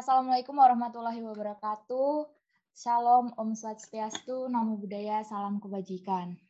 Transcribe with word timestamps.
Assalamualaikum 0.00 0.56
warahmatullahi 0.56 1.20
wabarakatuh. 1.20 2.24
Shalom, 2.72 3.36
Om 3.36 3.52
Swastiastu, 3.52 4.48
Namo 4.48 4.80
Buddhaya, 4.80 5.20
Salam 5.28 5.60
Kebajikan. 5.60 6.40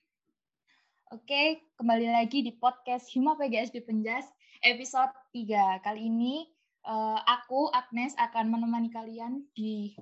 Oke, 1.11 1.59
kembali 1.75 2.15
lagi 2.15 2.47
di 2.47 2.55
podcast 2.55 3.11
Hima 3.11 3.35
PGSD 3.35 3.83
Penjas, 3.83 4.23
episode 4.63 5.11
3. 5.35 5.83
Kali 5.83 5.99
ini 5.99 6.47
uh, 6.87 7.19
aku, 7.27 7.75
Agnes, 7.75 8.15
akan 8.23 8.55
menemani 8.55 8.87
kalian 8.87 9.43
di 9.51 9.99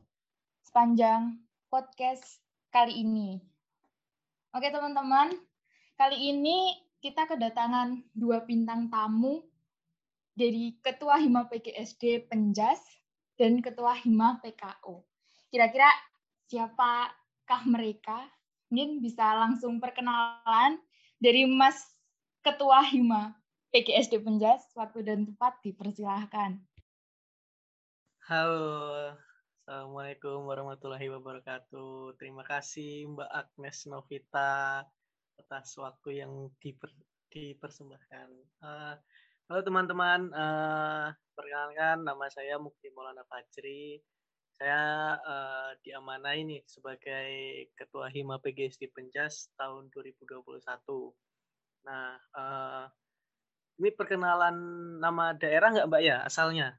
sepanjang 0.69 1.41
podcast 1.73 2.45
kali 2.69 3.01
ini. 3.01 3.41
Oke 4.53 4.69
teman-teman, 4.69 5.33
kali 5.97 6.37
ini 6.37 6.77
kita 7.01 7.25
kedatangan 7.25 8.13
dua 8.13 8.45
bintang 8.45 8.93
tamu 8.93 9.41
dari 10.37 10.77
Ketua 10.85 11.17
Hima 11.17 11.49
PGSD 11.49 12.29
Penjas 12.29 12.98
dan 13.39 13.63
Ketua 13.63 13.95
Hima 13.95 14.43
PKO. 14.43 15.07
Kira-kira 15.49 15.87
siapakah 16.51 17.63
mereka? 17.71 18.27
Mungkin 18.69 19.01
bisa 19.01 19.25
langsung 19.39 19.79
perkenalan 19.79 20.83
dari 21.23 21.47
Mas 21.47 21.79
Ketua 22.43 22.83
Hima 22.83 23.33
PGSD 23.71 24.21
Penjas. 24.21 24.67
Waktu 24.75 25.07
dan 25.07 25.25
tempat 25.25 25.63
dipersilahkan. 25.63 26.59
Halo, 28.29 29.17
Assalamualaikum 29.65 30.45
warahmatullahi 30.45 31.09
wabarakatuh. 31.13 32.17
Terima 32.21 32.45
kasih 32.45 33.09
Mbak 33.09 33.31
Agnes 33.33 33.89
Novita 33.89 34.85
atas 35.39 35.77
waktu 35.81 36.25
yang 36.27 36.53
diper, 36.61 36.89
dipersembahkan. 37.33 38.29
Uh, 38.61 38.97
halo 39.49 39.61
teman-teman, 39.65 40.29
uh, 40.33 41.13
perkenalkan 41.39 42.03
nama 42.03 42.27
saya 42.35 42.59
Mukti 42.59 42.91
Maulana 42.91 43.23
Fajri. 43.31 44.03
Saya 44.59 45.15
uh, 45.23 45.71
diamanai 45.87 46.43
nih 46.43 46.67
sebagai 46.67 47.31
Ketua 47.79 48.11
Hima 48.11 48.43
PGSD 48.43 48.91
Penjas 48.91 49.47
tahun 49.55 49.87
2021. 49.95 50.51
Nah, 51.87 52.19
uh, 52.35 52.91
ini 53.79 53.95
perkenalan 53.95 54.59
nama 54.99 55.31
daerah 55.39 55.71
nggak 55.71 55.87
Mbak 55.87 56.03
ya 56.03 56.27
asalnya? 56.27 56.75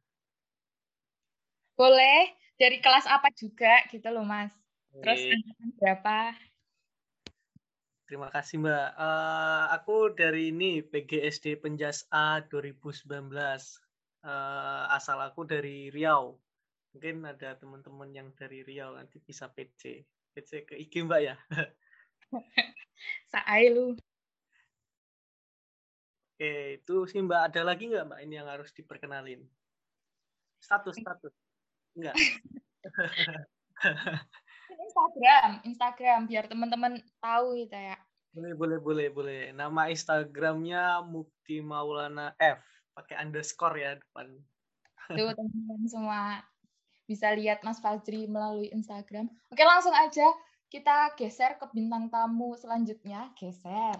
Boleh, 1.79 2.35
dari 2.59 2.83
kelas 2.83 3.07
apa 3.07 3.31
juga 3.31 3.87
gitu 3.87 4.11
loh 4.11 4.27
Mas. 4.27 4.51
Terus 4.99 5.23
angkatan 5.23 5.69
berapa? 5.79 6.17
Terima 8.11 8.27
kasih 8.27 8.59
Mbak. 8.59 8.87
Uh, 8.99 9.63
aku 9.71 10.11
dari 10.19 10.51
ini 10.51 10.83
PGSD 10.83 11.63
Penjas 11.63 12.03
A 12.11 12.43
2019. 12.43 13.07
Uh, 14.19 14.83
asal 14.91 15.19
aku 15.23 15.47
dari 15.47 15.87
Riau. 15.91 16.35
Mungkin 16.91 17.23
ada 17.23 17.55
teman-teman 17.55 18.11
yang 18.11 18.27
dari 18.35 18.65
Riau 18.65 18.97
nanti 18.97 19.21
bisa 19.23 19.47
PC. 19.47 20.03
PC 20.35 20.67
ke 20.67 20.75
IG 20.75 21.07
Mbak 21.07 21.21
ya. 21.23 21.35
Saai 23.31 23.71
lu. 23.71 23.95
Oke, 26.35 26.79
itu 26.79 26.95
sih 27.07 27.19
Mbak. 27.19 27.51
Ada 27.51 27.61
lagi 27.63 27.87
nggak 27.87 28.07
Mbak 28.07 28.19
ini 28.23 28.33
yang 28.39 28.47
harus 28.47 28.71
diperkenalin? 28.71 29.43
Status, 30.59 30.95
status. 30.99 31.33
Enggak. 31.95 32.15
Instagram, 34.69 35.63
Instagram 35.63 36.27
biar 36.27 36.47
teman-teman 36.47 36.99
tahu 37.19 37.59
gitu 37.59 37.75
ya. 37.75 37.97
Boleh, 38.29 38.53
boleh, 38.53 38.79
boleh, 38.79 39.07
boleh. 39.09 39.41
Nama 39.57 39.89
Instagramnya 39.89 41.01
Mukti 41.01 41.65
Maulana 41.65 42.37
F, 42.37 42.61
pakai 42.99 43.15
underscore 43.23 43.79
ya 43.79 43.95
depan. 43.95 44.27
Tuh 45.15 45.31
teman-teman 45.31 45.87
semua 45.87 46.43
bisa 47.07 47.31
lihat 47.33 47.63
Mas 47.63 47.79
Fajri 47.79 48.27
melalui 48.27 48.69
Instagram. 48.75 49.31
Oke, 49.49 49.63
langsung 49.63 49.95
aja 49.95 50.27
kita 50.67 51.15
geser 51.17 51.57
ke 51.57 51.65
bintang 51.71 52.11
tamu 52.11 52.53
selanjutnya. 52.59 53.31
Geser. 53.39 53.97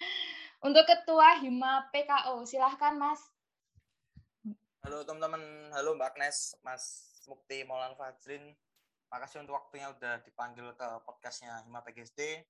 Untuk 0.66 0.88
Ketua 0.88 1.42
Hima 1.42 1.90
PKO, 1.92 2.46
silahkan 2.48 2.96
Mas. 2.96 3.20
Halo 4.86 5.02
teman-teman, 5.02 5.42
halo 5.74 5.98
Mbak 5.98 6.14
Agnes, 6.14 6.54
Mas 6.62 7.10
Mukti 7.26 7.66
Maulana 7.66 7.98
Fajrin 7.98 8.54
makasih 9.06 9.42
untuk 9.42 9.54
waktunya 9.54 9.86
udah 9.90 10.18
dipanggil 10.26 10.66
ke 10.74 10.88
podcastnya 11.06 11.62
Hima 11.62 11.82
PGSD. 11.82 12.42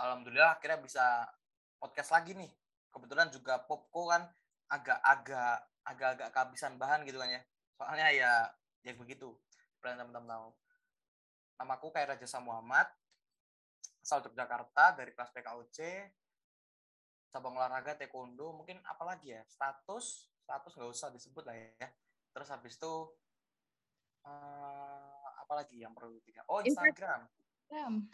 Alhamdulillah 0.00 0.56
akhirnya 0.56 0.80
bisa 0.80 1.04
podcast 1.76 2.14
lagi 2.14 2.32
nih. 2.36 2.52
Kebetulan 2.88 3.28
juga 3.28 3.60
Popko 3.62 4.08
kan 4.08 4.24
agak-agak 4.68 5.56
agak-agak 5.88 6.28
kehabisan 6.32 6.76
bahan 6.76 7.04
gitu 7.08 7.16
kan 7.20 7.28
ya. 7.32 7.42
Soalnya 7.76 8.08
ya 8.12 8.32
ya 8.84 8.92
begitu. 8.96 9.36
Teman-teman 9.80 10.28
tahu. 10.28 10.48
Namaku 11.58 11.90
kayak 11.90 12.14
Raja 12.14 12.38
Muhammad, 12.38 12.86
asal 13.98 14.22
Yogyakarta 14.22 14.94
dari 14.94 15.10
kelas 15.10 15.34
PKOC, 15.34 15.78
cabang 17.34 17.58
olahraga 17.58 17.98
taekwondo, 17.98 18.54
mungkin 18.54 18.78
apalagi 18.86 19.34
ya, 19.34 19.42
status, 19.50 20.30
status 20.46 20.72
nggak 20.78 20.92
usah 20.94 21.10
disebut 21.10 21.42
lah 21.42 21.58
ya. 21.58 21.90
Terus 22.30 22.46
habis 22.54 22.78
itu, 22.78 22.94
uh, 24.22 25.28
apalagi 25.42 25.80
yang 25.80 25.96
perlu 25.96 26.20
tiga 26.20 26.44
oh 26.52 26.60
Instagram 26.60 27.24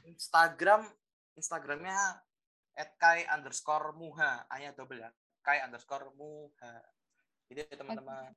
Instagram 0.06 0.86
Instagramnya 1.34 1.98
at 2.78 2.94
kai 2.98 3.26
underscore 3.30 3.94
muha 3.94 4.46
hanya 4.54 4.74
double 4.74 5.02
ya 5.02 5.10
kai 5.44 5.60
underscore 5.60 6.08
muha 6.16 6.80
jadi 7.52 7.68
teman-teman. 7.76 8.32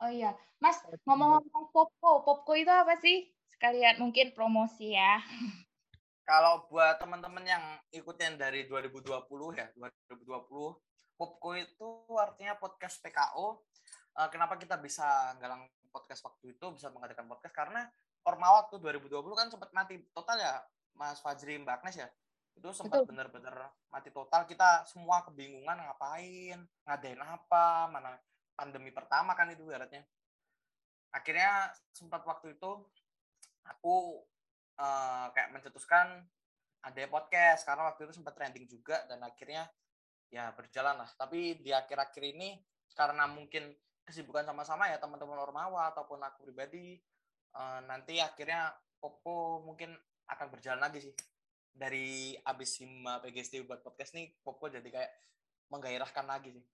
Oh 0.00 0.10
iya. 0.10 0.32
Mas 0.60 0.80
ngomong-ngomong 1.04 1.72
popko 1.72 2.24
popko 2.24 2.52
itu 2.56 2.72
apa 2.72 2.96
sih? 2.96 3.28
Sekalian 3.52 4.00
mungkin 4.00 4.32
promosi 4.32 4.96
ya. 4.96 5.20
Kalau 6.28 6.66
buat 6.66 6.98
teman-teman 6.98 7.44
yang 7.46 7.64
ikutin 7.94 8.34
dari 8.34 8.66
2020 8.66 9.06
ya 9.54 9.70
2020 9.78 10.26
popko 11.16 11.48
itu 11.54 11.88
artinya 12.18 12.58
podcast 12.58 12.98
PKO 13.00 13.62
uh, 14.18 14.28
kenapa 14.28 14.58
kita 14.58 14.76
bisa 14.80 15.36
galang 15.38 15.64
podcast 15.94 16.24
waktu 16.26 16.56
itu 16.56 16.66
bisa 16.76 16.90
mengadakan 16.92 17.28
podcast? 17.30 17.54
Karena 17.54 17.86
Ormawa 18.26 18.66
waktu 18.66 18.82
2020 18.82 19.22
kan 19.38 19.48
sempat 19.54 19.70
mati. 19.70 20.02
Total 20.10 20.36
ya 20.40 20.54
Mas 20.98 21.22
Fajri 21.22 21.62
Mbak 21.62 21.78
Agnes 21.78 22.02
ya 22.02 22.08
itu 22.56 22.68
sempat 22.72 23.04
benar-benar 23.04 23.70
mati 23.92 24.08
total. 24.08 24.48
Kita 24.48 24.88
semua 24.88 25.22
kebingungan 25.28 25.76
ngapain 25.76 26.58
ngadain 26.88 27.20
apa 27.20 27.92
mana 27.92 28.16
pandemi 28.56 28.90
pertama 28.90 29.36
kan 29.36 29.52
itu 29.52 29.68
ibaratnya. 29.68 30.02
Akhirnya 31.12 31.70
sempat 31.92 32.24
waktu 32.24 32.56
itu 32.56 32.70
aku 33.68 34.24
uh, 34.80 35.26
kayak 35.36 35.52
mencetuskan 35.52 36.24
ada 36.80 37.02
podcast 37.10 37.66
karena 37.68 37.92
waktu 37.92 38.08
itu 38.08 38.12
sempat 38.16 38.38
trending 38.38 38.66
juga 38.66 39.04
dan 39.04 39.20
akhirnya 39.20 39.68
ya 40.32 40.50
berjalan 40.56 40.96
lah. 41.04 41.10
Tapi 41.12 41.60
di 41.60 41.70
akhir-akhir 41.76 42.24
ini 42.24 42.56
karena 42.96 43.28
mungkin 43.28 43.76
kesibukan 44.06 44.46
sama-sama 44.48 44.88
ya 44.88 44.96
teman-teman 44.96 45.36
Ormawa 45.36 45.92
ataupun 45.92 46.22
aku 46.24 46.48
pribadi 46.48 46.96
uh, 47.52 47.84
nanti 47.84 48.16
akhirnya 48.22 48.72
Popo 48.96 49.60
mungkin 49.60 49.92
akan 50.26 50.46
berjalan 50.48 50.80
lagi 50.80 51.04
sih 51.04 51.14
dari 51.76 52.32
abis 52.40 52.80
Hima 52.80 53.20
PGSD 53.20 53.68
buat 53.68 53.84
podcast 53.84 54.16
nih 54.16 54.32
Popo 54.40 54.72
jadi 54.72 54.88
kayak 54.88 55.12
menggairahkan 55.68 56.24
lagi 56.24 56.56
sih. 56.56 56.64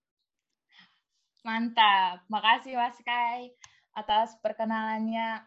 Mantap. 1.43 2.23
Makasih 2.31 2.79
Mas 2.79 2.97
Kai 3.03 3.51
atas 3.93 4.39
perkenalannya. 4.39 5.43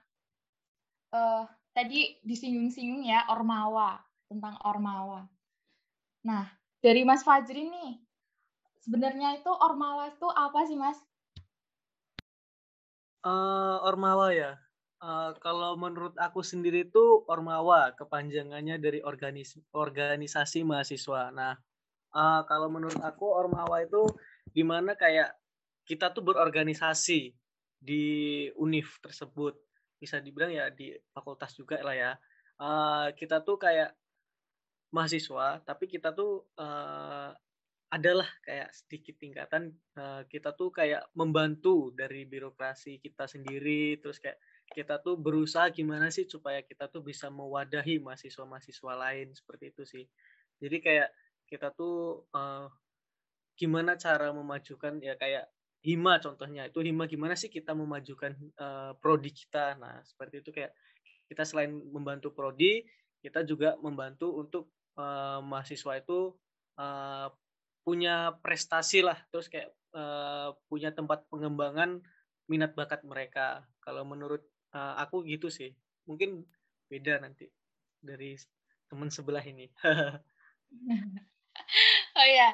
Uh, 1.08 1.48
tadi 1.72 2.20
disinggung-singgung 2.20 3.08
ya 3.08 3.24
Ormawa 3.32 3.96
tentang 4.28 4.60
Ormawa. 4.60 5.24
Nah 6.28 6.44
dari 6.84 7.02
Mas 7.08 7.24
Fajri 7.24 7.64
nih 7.72 7.96
sebenarnya 8.84 9.40
itu 9.40 9.48
Ormawa 9.48 10.12
itu 10.12 10.28
apa 10.28 10.60
sih 10.68 10.76
Mas? 10.76 11.00
Uh, 13.24 13.80
Ormawa 13.88 14.36
ya. 14.36 14.60
Uh, 15.06 15.30
kalau 15.38 15.78
menurut 15.78 16.18
aku 16.18 16.42
sendiri 16.42 16.90
itu 16.90 17.22
Ormawa 17.30 17.94
kepanjangannya 17.94 18.82
dari 18.82 18.98
organis 19.06 19.54
organisasi 19.70 20.66
mahasiswa. 20.66 21.30
Nah, 21.30 21.54
uh, 22.10 22.42
kalau 22.42 22.66
menurut 22.66 22.98
aku 22.98 23.30
Ormawa 23.30 23.86
itu 23.86 24.02
gimana 24.50 24.98
kayak 24.98 25.30
kita 25.86 26.10
tuh 26.10 26.26
berorganisasi 26.26 27.30
di 27.78 28.04
univ 28.58 28.98
tersebut. 28.98 29.54
Bisa 29.94 30.18
dibilang 30.18 30.50
ya 30.50 30.74
di 30.74 30.90
fakultas 31.14 31.54
juga 31.54 31.78
lah 31.86 31.94
ya. 31.94 32.12
Uh, 32.58 33.14
kita 33.14 33.46
tuh 33.46 33.62
kayak 33.62 33.94
mahasiswa, 34.90 35.62
tapi 35.62 35.86
kita 35.86 36.18
tuh 36.18 36.50
uh, 36.58 37.30
adalah 37.94 38.26
kayak 38.42 38.74
sedikit 38.74 39.14
tingkatan 39.22 39.70
kita 40.26 40.58
tuh 40.58 40.74
kayak 40.74 41.06
membantu 41.14 41.94
dari 41.94 42.26
birokrasi 42.26 42.98
kita 42.98 43.30
sendiri 43.30 44.02
terus 44.02 44.18
kayak 44.18 44.42
kita 44.72 44.98
tuh 45.00 45.14
berusaha 45.14 45.70
gimana 45.70 46.10
sih 46.10 46.26
supaya 46.26 46.60
kita 46.64 46.90
tuh 46.90 47.04
bisa 47.04 47.30
mewadahi 47.30 48.02
mahasiswa-mahasiswa 48.02 48.92
lain 48.98 49.30
seperti 49.36 49.64
itu 49.70 49.82
sih. 49.86 50.04
Jadi 50.58 50.76
kayak 50.82 51.08
kita 51.46 51.70
tuh 51.72 52.26
uh, 52.34 52.66
gimana 53.54 53.94
cara 53.94 54.34
memajukan 54.34 54.98
ya 55.00 55.14
kayak 55.14 55.46
hima 55.86 56.18
contohnya. 56.18 56.66
Itu 56.66 56.82
hima 56.82 57.06
gimana 57.06 57.38
sih 57.38 57.48
kita 57.52 57.72
memajukan 57.72 58.34
uh, 58.58 58.92
prodi 58.98 59.30
kita? 59.30 59.78
Nah 59.78 60.02
seperti 60.02 60.42
itu 60.42 60.50
kayak 60.50 60.74
kita 61.30 61.42
selain 61.46 61.70
membantu 61.90 62.34
prodi 62.34 62.86
kita 63.26 63.42
juga 63.42 63.74
membantu 63.82 64.38
untuk 64.38 64.70
uh, 64.94 65.42
mahasiswa 65.42 65.98
itu 65.98 66.30
uh, 66.78 67.26
punya 67.82 68.34
prestasi 68.38 69.02
lah. 69.02 69.18
Terus 69.34 69.50
kayak 69.50 69.70
uh, 69.94 70.54
punya 70.70 70.94
tempat 70.94 71.26
pengembangan 71.30 72.02
minat 72.46 72.78
bakat 72.78 73.02
mereka. 73.02 73.66
Kalau 73.82 74.06
menurut 74.06 74.46
uh, 74.76 75.00
aku 75.00 75.24
gitu 75.24 75.48
sih. 75.48 75.72
Mungkin 76.04 76.44
beda 76.92 77.24
nanti 77.24 77.48
dari 78.04 78.36
teman 78.92 79.08
sebelah 79.08 79.42
ini. 79.42 79.72
Oh 82.16 82.28
ya 82.28 82.52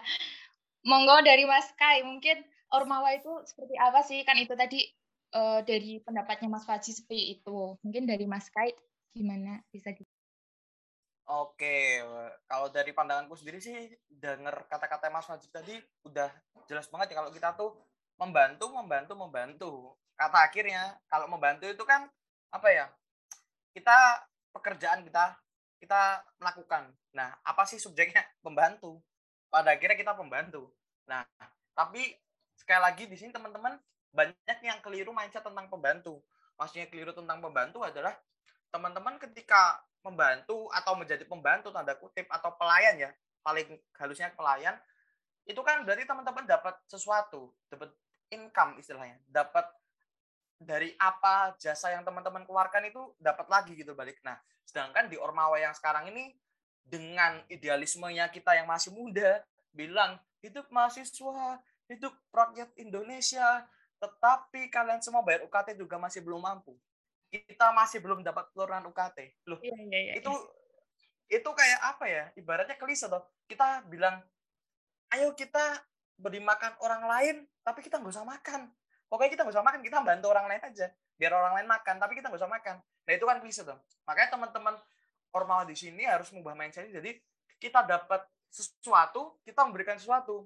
monggo 0.87 1.23
dari 1.23 1.47
Mas 1.47 1.71
Kai. 1.75 2.03
Mungkin 2.07 2.43
Ormawa 2.73 3.15
itu 3.15 3.31
seperti 3.47 3.75
apa 3.79 4.01
sih? 4.03 4.23
Kan 4.27 4.39
itu 4.39 4.55
tadi 4.55 4.83
uh, 5.35 5.61
dari 5.63 6.01
pendapatnya 6.03 6.49
Mas 6.51 6.67
Faji 6.67 6.91
seperti 6.95 7.41
itu. 7.41 7.79
Mungkin 7.83 8.05
dari 8.07 8.25
Mas 8.27 8.51
Kai 8.51 8.75
gimana? 9.15 9.61
Bisa 9.71 9.93
di 9.95 10.05
Oke, 11.23 12.03
kalau 12.51 12.67
dari 12.75 12.91
pandanganku 12.91 13.39
sendiri 13.39 13.63
sih 13.63 13.95
dengar 14.11 14.67
kata-kata 14.67 15.07
Mas 15.07 15.31
Faji 15.31 15.49
tadi 15.55 15.79
udah 16.03 16.29
jelas 16.67 16.91
banget 16.91 17.15
ya. 17.15 17.23
Kalau 17.23 17.31
kita 17.31 17.49
tuh 17.55 17.71
membantu, 18.19 18.67
membantu, 18.75 19.13
membantu. 19.15 19.73
Kata 20.23 20.39
akhirnya 20.39 21.03
kalau 21.11 21.27
membantu 21.27 21.67
itu 21.67 21.83
kan 21.83 22.07
apa 22.55 22.69
ya? 22.71 22.87
Kita 23.75 24.23
pekerjaan 24.55 25.03
kita 25.03 25.35
kita 25.83 26.23
melakukan. 26.39 26.95
Nah, 27.11 27.35
apa 27.43 27.67
sih 27.67 27.83
subjeknya? 27.83 28.23
Membantu. 28.47 29.03
Pada 29.51 29.75
akhirnya 29.75 29.99
kita 29.99 30.15
pembantu. 30.15 30.71
Nah, 31.11 31.27
tapi 31.75 32.15
sekali 32.55 32.79
lagi 32.79 33.11
di 33.11 33.19
sini 33.19 33.35
teman-teman 33.35 33.75
banyak 34.15 34.59
yang 34.63 34.79
keliru 34.79 35.11
mindset 35.11 35.43
tentang 35.43 35.67
pembantu. 35.67 36.23
Maksudnya 36.55 36.87
keliru 36.87 37.11
tentang 37.11 37.43
pembantu 37.43 37.83
adalah 37.83 38.15
teman-teman 38.71 39.19
ketika 39.19 39.83
membantu 40.07 40.71
atau 40.71 40.95
menjadi 40.95 41.27
pembantu 41.27 41.75
tanda 41.75 41.99
kutip 41.99 42.31
atau 42.31 42.55
pelayan 42.55 42.95
ya, 43.03 43.11
paling 43.43 43.67
halusnya 43.99 44.31
pelayan, 44.39 44.79
itu 45.51 45.59
kan 45.67 45.83
berarti 45.83 46.07
teman-teman 46.07 46.47
dapat 46.47 46.79
sesuatu, 46.87 47.51
dapat 47.67 47.91
income 48.31 48.79
istilahnya, 48.79 49.19
dapat 49.27 49.67
dari 50.63 50.95
apa 50.99 51.55
jasa 51.59 51.93
yang 51.93 52.07
teman-teman 52.07 52.47
keluarkan 52.47 52.87
itu 52.89 53.15
dapat 53.19 53.47
lagi 53.51 53.73
gitu 53.75 53.93
balik. 53.93 54.19
Nah, 54.23 54.39
sedangkan 54.67 55.11
di 55.11 55.19
Ormawa 55.19 55.59
yang 55.59 55.75
sekarang 55.75 56.11
ini 56.11 56.35
dengan 56.83 57.41
idealismenya 57.47 58.29
kita 58.31 58.59
yang 58.59 58.67
masih 58.67 58.91
muda 58.95 59.43
bilang 59.73 60.19
hidup 60.43 60.67
mahasiswa, 60.69 61.63
hidup 61.89 62.13
rakyat 62.35 62.71
Indonesia, 62.77 63.65
tetapi 64.03 64.69
kalian 64.69 64.99
semua 64.99 65.23
bayar 65.23 65.47
UKT 65.47 65.79
juga 65.79 65.97
masih 65.97 66.21
belum 66.21 66.43
mampu. 66.43 66.75
Kita 67.33 67.73
masih 67.73 68.03
belum 68.03 68.21
dapat 68.27 68.51
peluruhan 68.53 68.85
UKT. 68.91 69.49
Loh, 69.49 69.57
iya, 69.63 69.73
iya, 69.73 70.01
iya. 70.11 70.13
itu 70.21 70.33
itu 71.33 71.49
kayak 71.49 71.81
apa 71.81 72.05
ya? 72.11 72.25
Ibaratnya 72.37 72.77
klise 72.77 73.09
toh. 73.09 73.25
Kita 73.49 73.87
bilang, 73.89 74.21
ayo 75.17 75.33
kita 75.33 75.81
beri 76.21 76.45
makan 76.45 76.77
orang 76.85 77.03
lain, 77.09 77.37
tapi 77.65 77.81
kita 77.81 77.97
nggak 77.97 78.13
usah 78.13 78.29
makan. 78.29 78.69
Pokoknya 79.13 79.37
kita 79.37 79.45
nggak 79.45 79.57
usah 79.61 79.67
makan, 79.69 79.81
kita 79.85 80.01
bantu 80.01 80.27
orang 80.33 80.49
lain 80.49 80.63
aja. 80.65 80.89
Biar 81.21 81.37
orang 81.37 81.53
lain 81.61 81.69
makan, 81.69 82.01
tapi 82.01 82.17
kita 82.17 82.33
nggak 82.33 82.41
usah 82.41 82.49
makan. 82.49 82.81
Nah 82.81 83.13
itu 83.13 83.25
kan 83.29 83.37
klise 83.45 83.61
tuh. 83.61 83.77
Makanya 84.09 84.33
teman-teman 84.33 84.81
Ormawa 85.33 85.69
di 85.69 85.77
sini 85.77 86.05
harus 86.05 86.29
mengubah 86.33 86.53
mindset 86.53 86.93
jadi 86.93 87.17
kita 87.57 87.89
dapat 87.89 88.21
sesuatu, 88.53 89.41
kita 89.49 89.65
memberikan 89.65 89.97
sesuatu 89.97 90.45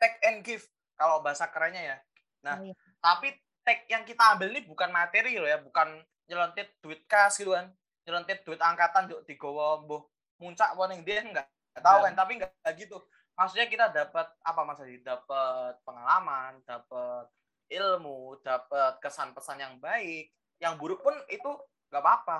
take 0.00 0.16
and 0.24 0.40
give 0.40 0.64
kalau 0.96 1.20
bahasa 1.20 1.44
kerennya 1.52 1.82
ya. 1.84 1.96
Nah, 2.44 2.56
oh, 2.60 2.64
iya. 2.64 2.74
tapi 3.00 3.32
take 3.60 3.84
yang 3.92 4.08
kita 4.08 4.36
ambil 4.36 4.48
ini 4.52 4.64
bukan 4.64 4.88
materi 4.88 5.36
loh 5.36 5.48
ya, 5.48 5.60
bukan 5.60 6.00
nyelentit 6.28 6.72
duit 6.80 7.04
kas 7.04 7.36
gitu 7.36 7.52
kan. 7.52 7.68
Nyelentit 8.08 8.40
duit 8.48 8.60
angkatan 8.60 9.08
di 9.08 9.14
digowo 9.28 9.84
mbuh 9.84 10.02
muncak 10.40 10.72
warning 10.76 11.04
dia 11.04 11.20
enggak 11.20 11.48
tahu 11.80 12.08
kan, 12.08 12.14
tapi 12.16 12.40
enggak 12.40 12.52
gitu. 12.76 12.96
Maksudnya 13.36 13.68
kita 13.68 13.92
dapat 13.92 14.32
apa 14.40 14.60
Mas? 14.64 14.80
Dapat 15.04 15.84
pengalaman, 15.84 16.56
dapat 16.64 17.28
ilmu, 17.70 18.40
dapat 18.42 18.98
kesan 19.02 19.34
pesan 19.34 19.62
yang 19.62 19.74
baik. 19.82 20.30
Yang 20.62 20.74
buruk 20.80 21.00
pun 21.04 21.14
itu 21.28 21.50
enggak 21.90 22.02
apa-apa. 22.02 22.38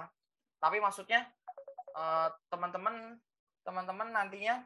Tapi 0.63 0.81
maksudnya 0.81 1.27
eh, 1.95 2.29
teman-teman 2.49 3.19
teman-teman 3.67 4.15
nantinya 4.15 4.63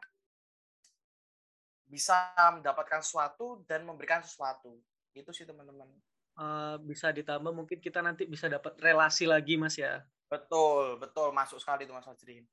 bisa 1.91 2.31
mendapatkan 2.55 3.03
sesuatu 3.03 3.67
dan 3.67 3.83
memberikan 3.83 4.23
sesuatu. 4.23 4.79
Itu 5.11 5.35
sih 5.35 5.43
teman-teman. 5.43 5.91
Uh, 6.39 6.79
bisa 6.87 7.11
ditambah 7.11 7.51
mungkin 7.51 7.83
kita 7.83 8.01
nanti 8.01 8.25
bisa 8.25 8.47
dapat 8.47 8.79
relasi 8.79 9.27
lagi 9.27 9.59
mas 9.59 9.75
ya. 9.75 10.07
Betul, 10.31 10.97
betul 11.03 11.35
masuk 11.35 11.59
sekali 11.59 11.85
itu 11.85 11.93
mas 11.93 12.07
Fajrin. 12.07 12.47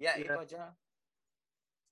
Ya, 0.00 0.16
ya 0.16 0.32
itu 0.32 0.40
aja. 0.46 0.72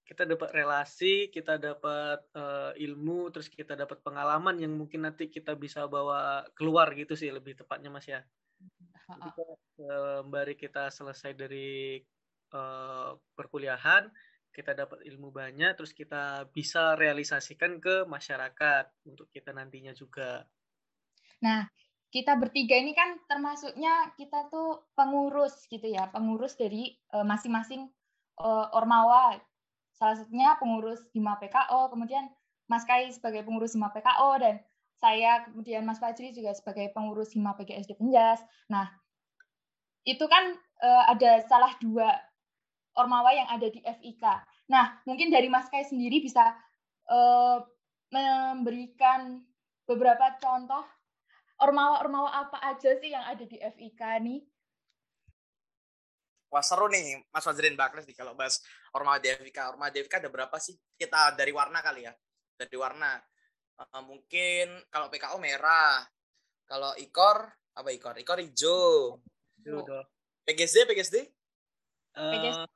Kita 0.09 0.25
dapat 0.25 0.57
relasi, 0.57 1.29
kita 1.29 1.61
dapat 1.61 2.25
uh, 2.33 2.73
ilmu, 2.73 3.29
terus 3.29 3.53
kita 3.53 3.77
dapat 3.77 4.01
pengalaman 4.01 4.57
yang 4.57 4.73
mungkin 4.73 5.05
nanti 5.05 5.29
kita 5.29 5.53
bisa 5.53 5.85
bawa 5.85 6.49
keluar 6.57 6.97
gitu 6.97 7.13
sih 7.13 7.29
lebih 7.29 7.61
tepatnya 7.61 7.93
mas 7.93 8.09
ya. 8.09 8.25
Jadi, 9.09 9.29
sembari 9.77 10.57
kita 10.57 10.89
selesai 10.89 11.37
dari 11.37 12.01
uh, 12.57 13.13
perkuliahan 13.37 14.09
kita 14.59 14.75
dapat 14.75 15.07
ilmu 15.07 15.31
banyak 15.31 15.79
terus 15.79 15.95
kita 15.95 16.51
bisa 16.51 16.99
realisasikan 16.99 17.79
ke 17.79 18.03
masyarakat 18.11 18.91
untuk 19.07 19.31
kita 19.31 19.55
nantinya 19.55 19.95
juga. 19.95 20.43
Nah, 21.47 21.63
kita 22.11 22.35
bertiga 22.35 22.75
ini 22.75 22.91
kan 22.97 23.23
termasuknya 23.31 24.11
kita 24.19 24.51
tuh 24.51 24.91
pengurus 24.99 25.63
gitu 25.71 25.87
ya, 25.87 26.11
pengurus 26.11 26.59
dari 26.59 26.97
uh, 27.15 27.23
masing-masing 27.23 27.87
uh, 28.43 28.67
ormawa. 28.75 29.39
Salah 29.99 30.15
satunya 30.15 30.55
pengurus 30.63 31.03
Hima 31.11 31.35
PKO, 31.43 31.91
kemudian 31.91 32.31
Mas 32.71 32.87
Kai 32.87 33.11
sebagai 33.11 33.43
pengurus 33.43 33.75
Hima 33.75 33.91
PKO 33.91 34.39
dan 34.39 34.63
saya 34.99 35.47
kemudian 35.47 35.87
Mas 35.87 36.03
Fajri 36.03 36.35
juga 36.35 36.55
sebagai 36.55 36.91
pengurus 36.95 37.35
Hima 37.35 37.55
PGSD 37.55 37.99
Penjas. 37.99 38.43
Nah, 38.71 38.91
itu 40.07 40.23
kan 40.27 40.55
uh, 40.83 41.05
ada 41.11 41.43
salah 41.47 41.75
dua 41.79 42.15
ormawa 42.99 43.31
yang 43.31 43.47
ada 43.51 43.71
di 43.71 43.79
FIK. 43.79 44.25
Nah, 44.71 44.99
mungkin 45.07 45.31
dari 45.31 45.47
Mas 45.47 45.71
Kai 45.71 45.87
sendiri 45.87 46.19
bisa 46.19 46.55
uh, 47.07 47.63
memberikan 48.11 49.43
beberapa 49.87 50.35
contoh 50.43 50.83
ormawa-ormawa 51.59 52.47
apa 52.47 52.59
aja 52.63 52.95
sih 52.99 53.15
yang 53.15 53.23
ada 53.23 53.43
di 53.47 53.59
FIK 53.59 54.03
nih? 54.23 54.43
Wah 56.49 56.65
seru 56.65 56.89
nih 56.89 57.21
Mas 57.29 57.45
Wazrin 57.45 57.77
Bakres 57.77 58.09
nih 58.09 58.17
kalau 58.17 58.33
bahas 58.33 58.61
FIK. 58.61 59.59
Ormawa 59.69 59.93
di 59.93 60.01
FIK 60.01 60.15
ada 60.25 60.31
berapa 60.33 60.57
sih? 60.57 60.77
Kita 60.97 61.37
dari 61.37 61.53
warna 61.53 61.85
kali 61.85 62.09
ya. 62.09 62.13
Dari 62.57 62.77
warna. 62.77 63.21
Uh, 63.79 64.03
mungkin 64.03 64.81
kalau 64.89 65.13
PKO 65.13 65.37
merah. 65.39 66.03
Kalau 66.69 66.93
Ikor, 67.01 67.49
apa 67.77 67.89
Ikor? 67.93 68.17
Ikor 68.21 68.41
hijau. 68.41 69.21
PGSD, 70.45 70.89
PGSD? 70.89 71.17
Uh, 72.17 72.33
PGSD 72.33 72.69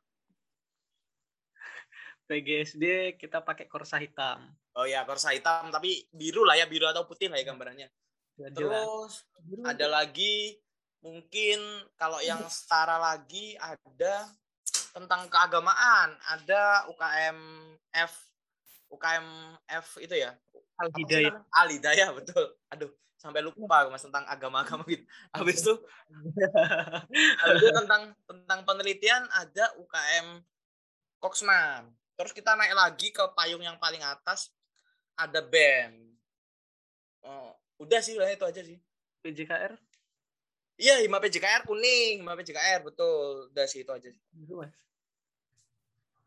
PGSD 2.32 2.84
kita 3.20 3.44
pakai 3.44 3.68
korsa 3.68 4.00
hitam. 4.00 4.48
Oh 4.72 4.88
ya, 4.88 5.04
korsa 5.04 5.36
hitam 5.36 5.68
tapi 5.68 6.08
biru 6.08 6.48
lah 6.48 6.56
ya, 6.56 6.64
biru 6.64 6.88
atau 6.88 7.04
putih 7.04 7.28
lah 7.28 7.36
ya 7.36 7.44
gambarannya. 7.52 7.88
Ya, 8.40 8.48
Terus 8.56 9.28
biru. 9.44 9.68
ada 9.68 9.86
lagi 9.92 10.56
mungkin 11.02 11.58
kalau 11.98 12.22
yang 12.22 12.40
setara 12.54 12.96
lagi 12.96 13.58
ada 13.58 14.30
tentang 14.94 15.28
keagamaan, 15.28 16.14
ada 16.30 16.86
UKM 16.88 17.38
F 17.92 18.32
UKM 18.92 19.26
F 19.68 19.86
itu 20.04 20.14
ya. 20.16 20.36
Al 20.76 20.92
Hidayah. 20.92 21.34
Al 21.48 21.68
Hidayah 21.72 22.08
betul. 22.12 22.44
Aduh, 22.68 22.92
sampai 23.16 23.40
lupa 23.40 23.88
mas 23.88 24.04
tentang 24.04 24.28
agama-agama 24.28 24.84
gitu. 24.84 25.04
Habis 25.36 25.64
itu 25.64 25.74
habis 27.40 27.62
itu 27.62 27.72
tentang 27.72 28.12
tentang 28.28 28.60
penelitian 28.68 29.24
ada 29.32 29.72
UKM 29.80 30.44
Koksman. 31.22 31.88
Terus 32.18 32.34
kita 32.36 32.52
naik 32.58 32.76
lagi 32.76 33.08
ke 33.14 33.24
payung 33.32 33.64
yang 33.64 33.80
paling 33.80 34.02
atas 34.04 34.52
ada 35.16 35.40
band. 35.40 35.96
Oh, 37.22 37.54
udah 37.80 38.02
sih 38.02 38.18
udah 38.18 38.28
itu 38.28 38.44
aja 38.44 38.60
sih. 38.60 38.78
PJKR? 39.22 39.78
Iya, 40.80 41.04
Hima 41.04 41.20
PJKR 41.20 41.68
kuning, 41.68 42.24
Hima 42.24 42.34
PJKR 42.34 42.80
betul. 42.82 43.52
Udah 43.52 43.66
sih 43.68 43.84
itu 43.84 43.92
aja. 43.92 44.08
Uh, 44.42 44.64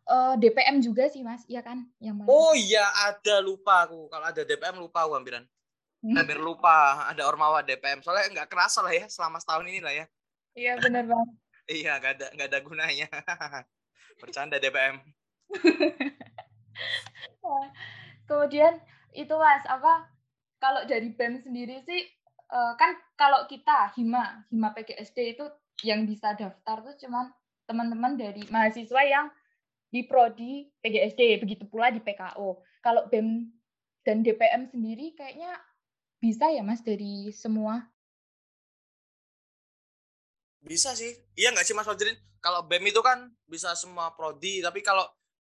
eh, 0.06 0.34
DPM 0.38 0.80
juga 0.80 1.10
sih, 1.10 1.26
Mas. 1.26 1.44
Iya 1.50 1.66
kan? 1.66 1.86
Yang 1.98 2.16
mana? 2.22 2.28
Oh 2.30 2.54
iya, 2.54 2.86
ada 3.10 3.42
lupa 3.42 3.90
aku. 3.90 4.08
Kalau 4.10 4.26
ada 4.30 4.42
DPM 4.46 4.78
lupa 4.78 5.04
aku 5.04 5.18
hampiran. 5.18 5.46
Hmm. 6.06 6.16
Hampir 6.22 6.38
lupa 6.38 7.10
ada 7.10 7.26
Ormawa 7.26 7.66
DPM. 7.66 8.06
Soalnya 8.06 8.30
nggak 8.30 8.50
kerasa 8.54 8.86
lah 8.86 8.94
ya 8.94 9.10
selama 9.10 9.42
setahun 9.42 9.66
ini 9.66 9.82
lah 9.82 9.94
ya. 9.94 10.06
Iya, 10.54 10.78
benar 10.80 11.04
Bang. 11.10 11.28
iya, 11.82 11.98
nggak 11.98 12.14
ada 12.22 12.28
nggak 12.38 12.50
ada 12.54 12.60
gunanya. 12.62 13.08
Bercanda 14.22 14.62
DPM. 14.62 15.02
Kemudian 18.30 18.74
itu 19.14 19.34
Mas, 19.38 19.64
apa 19.70 20.10
kalau 20.58 20.82
dari 20.90 21.14
BEM 21.14 21.42
sendiri 21.46 21.82
sih 21.86 22.10
eh, 22.52 22.74
kan 22.78 22.92
kalau 23.16 23.48
kita 23.50 23.94
Hima, 23.98 24.46
Hima 24.52 24.74
PGSD 24.76 25.38
itu 25.38 25.46
yang 25.84 26.08
bisa 26.08 26.34
daftar 26.38 26.82
tuh 26.86 26.96
cuman 27.06 27.32
teman-teman 27.66 28.16
dari 28.16 28.46
mahasiswa 28.48 29.02
yang 29.04 29.28
di 29.90 30.06
prodi 30.06 30.68
PGSD, 30.84 31.40
begitu 31.42 31.66
pula 31.72 31.90
di 31.90 32.04
PKO. 32.04 32.62
Kalau 32.84 33.08
BEM 33.08 33.50
dan 34.06 34.22
DPM 34.22 34.70
sendiri 34.70 35.18
kayaknya 35.18 35.58
bisa 36.22 36.52
ya 36.52 36.62
Mas 36.62 36.86
dari 36.86 37.34
semua? 37.34 37.90
Bisa 40.62 40.94
sih. 40.94 41.14
Iya 41.38 41.54
nggak 41.54 41.66
sih 41.66 41.74
Mas 41.74 41.88
Fajrin? 41.88 42.18
Kalau 42.44 42.66
BEM 42.68 42.94
itu 42.94 43.02
kan 43.02 43.34
bisa 43.50 43.74
semua 43.74 44.14
prodi, 44.14 44.62
tapi 44.62 44.86
kalau 44.86 45.06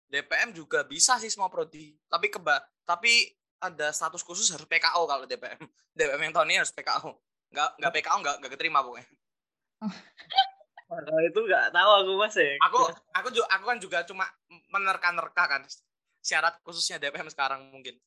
DPM 0.09 0.55
juga 0.55 0.87
bisa 0.87 1.19
sih 1.21 1.29
semua 1.29 1.51
prodi. 1.51 1.93
Tapi 2.09 2.31
keba 2.31 2.57
tapi 2.87 3.37
ada 3.57 3.87
status 3.89 4.21
khusus 4.21 4.47
harus 4.53 4.65
PKO 4.69 5.01
kalau 5.09 5.25
DPM. 5.25 5.61
DPM 5.97 6.21
yang 6.29 6.33
tahun 6.33 6.47
ini 6.53 6.57
harus 6.61 6.73
PKO. 6.73 7.17
Nggak 7.53 7.69
nggak 7.81 7.91
PKO 7.99 8.17
nggak 8.21 8.35
nggak 8.43 8.51
keterima 8.57 8.79
pokoknya. 8.83 9.07
Kalau 10.87 11.19
itu 11.19 11.39
nggak 11.43 11.75
tahu 11.75 11.91
aku 11.99 12.11
mas 12.15 12.35
ya. 12.39 12.55
Aku 12.63 12.79
aku 13.11 13.27
juga 13.35 13.47
aku 13.51 13.63
kan 13.67 13.77
juga 13.83 13.97
cuma 14.07 14.23
menerka-nerka 14.71 15.43
kan 15.43 15.61
syarat 16.23 16.55
khususnya 16.63 16.95
DPM 16.95 17.27
sekarang 17.27 17.67
mungkin. 17.75 17.99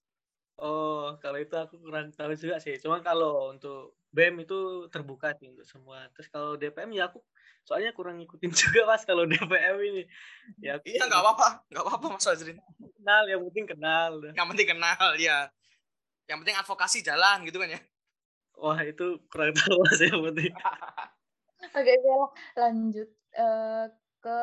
Oh, 0.60 1.16
kalau 1.24 1.40
itu 1.40 1.56
aku 1.56 1.80
kurang 1.80 2.12
tahu 2.12 2.36
juga 2.36 2.60
sih. 2.60 2.76
Cuma 2.76 3.00
kalau 3.00 3.48
untuk 3.48 3.96
BEM 4.12 4.44
itu 4.44 4.84
terbuka 4.92 5.32
sih 5.40 5.48
untuk 5.48 5.64
semua. 5.64 6.04
Terus 6.12 6.28
kalau 6.28 6.60
DPM 6.60 6.92
ya 6.92 7.08
aku 7.08 7.24
soalnya 7.64 7.96
kurang 7.96 8.20
ngikutin 8.20 8.52
juga 8.68 8.84
mas 8.84 9.08
kalau 9.08 9.24
DPM 9.24 9.76
ini. 9.80 10.04
Ya 10.60 10.76
aku, 10.76 10.92
iya 10.92 11.08
nggak 11.08 11.22
apa-apa, 11.24 11.48
nggak 11.72 11.84
apa-apa 11.88 12.06
mas 12.12 12.28
Azrin. 12.28 12.60
Kenal, 12.76 13.24
yang 13.32 13.40
penting 13.48 13.66
kenal. 13.72 14.12
Yang 14.36 14.48
penting 14.52 14.68
kenal 14.68 15.10
ya. 15.16 15.48
Yang 16.28 16.38
penting 16.44 16.56
advokasi 16.60 16.98
jalan 17.00 17.48
gitu 17.48 17.56
kan 17.56 17.72
ya. 17.72 17.80
Wah 18.60 18.80
itu 18.84 19.16
kurang 19.32 19.56
tahu 19.56 19.80
mas 19.80 19.96
yang 20.04 20.20
penting. 20.20 20.52
Oke, 21.76 21.94
lanjut 22.56 23.08
uh, 23.36 23.88
ke 24.20 24.38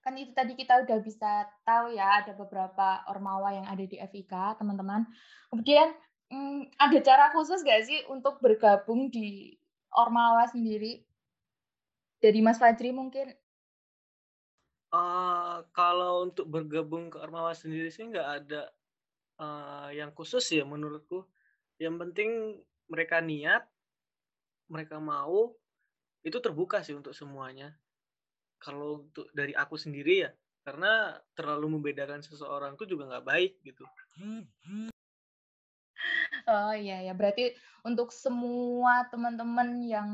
kan 0.00 0.16
itu 0.16 0.32
tadi 0.32 0.56
kita 0.56 0.80
udah 0.84 0.98
bisa 1.04 1.44
tahu 1.64 1.92
ya 1.92 2.24
ada 2.24 2.32
beberapa 2.32 3.04
ormawa 3.12 3.52
yang 3.52 3.66
ada 3.68 3.84
di 3.84 4.00
FIK 4.00 4.56
teman-teman. 4.56 5.04
Kemudian 5.52 5.92
hmm, 6.32 6.72
ada 6.80 6.98
cara 7.04 7.28
khusus 7.36 7.60
gak 7.60 7.84
sih 7.84 8.00
untuk 8.08 8.40
bergabung 8.40 9.12
di 9.12 9.56
ormawa 9.92 10.48
sendiri? 10.48 11.04
Dari 12.20 12.40
Mas 12.40 12.60
Fajri 12.60 12.92
mungkin? 12.92 13.32
Uh, 14.90 15.62
kalau 15.72 16.26
untuk 16.26 16.48
bergabung 16.50 17.08
ke 17.12 17.16
ormawa 17.16 17.54
sendiri 17.54 17.88
sih 17.94 18.10
nggak 18.10 18.28
ada 18.42 18.62
uh, 19.38 19.88
yang 19.94 20.12
khusus 20.12 20.44
ya 20.52 20.64
menurutku. 20.68 21.24
Yang 21.80 21.96
penting 21.96 22.30
mereka 22.90 23.24
niat, 23.24 23.64
mereka 24.68 25.00
mau, 25.00 25.56
itu 26.20 26.36
terbuka 26.42 26.84
sih 26.84 26.92
untuk 26.92 27.16
semuanya 27.16 27.72
kalau 28.60 29.08
untuk 29.08 29.26
dari 29.32 29.56
aku 29.56 29.74
sendiri 29.80 30.28
ya 30.28 30.30
karena 30.60 31.16
terlalu 31.32 31.80
membedakan 31.80 32.20
seseorang 32.20 32.76
itu 32.76 32.94
juga 32.94 33.08
nggak 33.08 33.26
baik 33.26 33.52
gitu. 33.64 33.84
Oh 36.48 36.72
iya 36.76 37.00
ya 37.04 37.12
berarti 37.16 37.56
untuk 37.84 38.12
semua 38.12 39.08
teman-teman 39.08 39.80
yang 39.84 40.08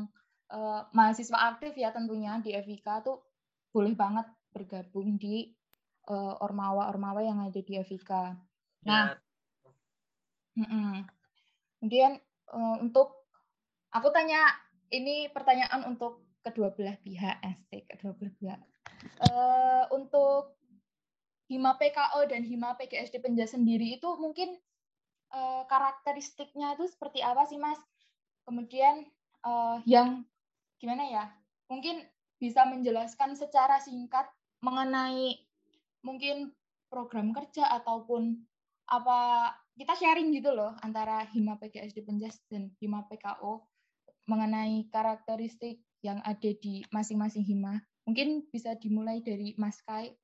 uh, 0.51 0.87
mahasiswa 0.95 1.55
aktif 1.55 1.75
ya 1.75 1.91
tentunya 1.91 2.39
di 2.39 2.55
FIK 2.55 2.87
tuh 3.03 3.23
boleh 3.75 3.93
banget 3.93 4.27
bergabung 4.55 5.19
di 5.19 5.51
uh, 6.07 6.39
ormawa-ormawa 6.39 7.21
yang 7.23 7.39
ada 7.43 7.59
di 7.59 7.73
FIK. 7.79 8.11
Nah, 8.87 9.15
ya. 10.55 11.03
kemudian 11.79 12.17
uh, 12.51 12.75
untuk 12.79 13.27
aku 13.91 14.07
tanya 14.15 14.39
ini 14.91 15.27
pertanyaan 15.31 15.83
untuk 15.83 16.26
kedua 16.49 16.71
belah 16.73 16.97
pihak 17.03 17.35
ST 17.43 17.71
kedua 17.91 18.11
belah 18.15 18.33
pihak 18.39 18.59
uh, 19.27 19.85
untuk 19.93 20.57
Hima 21.47 21.79
PKO 21.79 22.27
dan 22.27 22.43
Hima 22.43 22.75
PGSD 22.75 23.23
Penja 23.23 23.47
sendiri 23.47 23.95
itu 23.95 24.09
mungkin 24.19 24.59
uh, 25.31 25.63
karakteristiknya 25.71 26.75
itu 26.75 26.91
seperti 26.91 27.23
apa 27.23 27.47
sih 27.47 27.55
Mas? 27.55 27.79
Kemudian 28.43 29.07
uh, 29.47 29.79
yang 29.87 30.27
gimana 30.75 31.07
ya? 31.07 31.25
Mungkin 31.71 32.03
bisa 32.35 32.67
menjelaskan 32.67 33.39
secara 33.39 33.79
singkat 33.79 34.27
mengenai 34.59 35.39
mungkin 36.03 36.51
program 36.91 37.31
kerja 37.31 37.71
ataupun 37.79 38.43
apa 38.87 39.51
kita 39.79 39.95
sharing 39.95 40.35
gitu 40.35 40.51
loh 40.51 40.75
antara 40.83 41.23
Hima 41.31 41.55
PGSD 41.59 42.03
Penjas 42.03 42.43
dan 42.51 42.75
Hima 42.83 43.07
PKO 43.07 43.63
mengenai 44.27 44.83
karakteristik 44.91 45.79
yang 46.05 46.21
ada 46.21 46.51
di 46.57 46.85
masing-masing 46.93 47.45
hima. 47.45 47.81
Mungkin 48.07 48.47
bisa 48.53 48.77
dimulai 48.77 49.19
dari 49.19 49.57
Mas 49.59 49.81
Kai. 49.83 50.15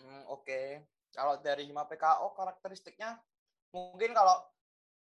Hmm, 0.00 0.24
Oke, 0.32 0.48
okay. 0.48 0.66
kalau 1.14 1.38
dari 1.38 1.68
hima 1.68 1.86
PKO 1.86 2.34
karakteristiknya 2.34 3.20
mungkin 3.72 4.12
kalau 4.12 4.36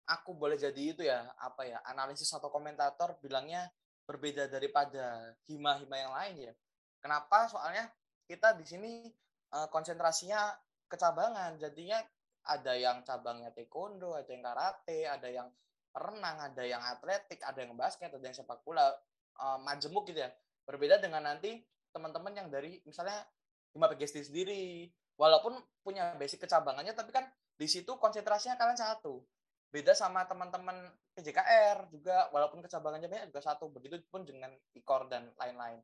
aku 0.09 0.33
boleh 0.33 0.57
jadi 0.57 0.81
itu 0.81 1.05
ya 1.05 1.29
apa 1.37 1.65
ya 1.69 1.79
analisis 1.85 2.29
atau 2.33 2.49
komentator 2.49 3.17
bilangnya 3.21 3.69
berbeda 4.09 4.49
daripada 4.49 5.37
hima-hima 5.45 5.95
yang 6.01 6.13
lain 6.17 6.35
ya. 6.49 6.53
Kenapa? 6.99 7.45
Soalnya 7.47 7.85
kita 8.25 8.57
di 8.57 8.65
sini 8.65 8.91
uh, 9.53 9.69
konsentrasinya 9.69 10.57
kecabangan, 10.89 11.61
jadinya 11.61 12.01
ada 12.49 12.73
yang 12.73 13.05
cabangnya 13.05 13.53
taekwondo, 13.53 14.17
ada 14.17 14.29
yang 14.33 14.41
karate, 14.41 14.99
ada 15.05 15.29
yang 15.29 15.47
renang, 15.95 16.37
ada 16.37 16.63
yang 16.63 16.81
atletik, 16.81 17.41
ada 17.41 17.65
yang 17.65 17.73
basket, 17.73 18.13
ada 18.13 18.21
yang 18.21 18.35
sepak 18.35 18.61
bola, 18.61 18.93
uh, 19.41 19.57
majemuk 19.61 20.05
gitu 20.09 20.21
ya. 20.21 20.29
Berbeda 20.65 21.01
dengan 21.01 21.25
nanti 21.25 21.61
teman-teman 21.89 22.33
yang 22.35 22.47
dari 22.47 22.81
misalnya 22.85 23.25
Hima 23.73 23.89
PGSD 23.89 24.33
sendiri, 24.33 24.89
walaupun 25.17 25.57
punya 25.85 26.13
basic 26.17 26.45
kecabangannya, 26.45 26.93
tapi 26.93 27.13
kan 27.13 27.25
di 27.57 27.67
situ 27.69 27.97
konsentrasinya 27.97 28.57
kalian 28.57 28.77
satu. 28.77 29.21
Beda 29.69 29.93
sama 29.93 30.25
teman-teman 30.25 30.89
PJKR 31.13 31.93
juga, 31.93 32.33
walaupun 32.33 32.65
kecabangannya 32.65 33.05
banyak 33.05 33.25
juga 33.29 33.41
satu. 33.45 33.69
Begitu 33.69 34.01
pun 34.09 34.25
dengan 34.25 34.49
IKOR 34.73 35.05
dan 35.05 35.29
lain-lain. 35.37 35.77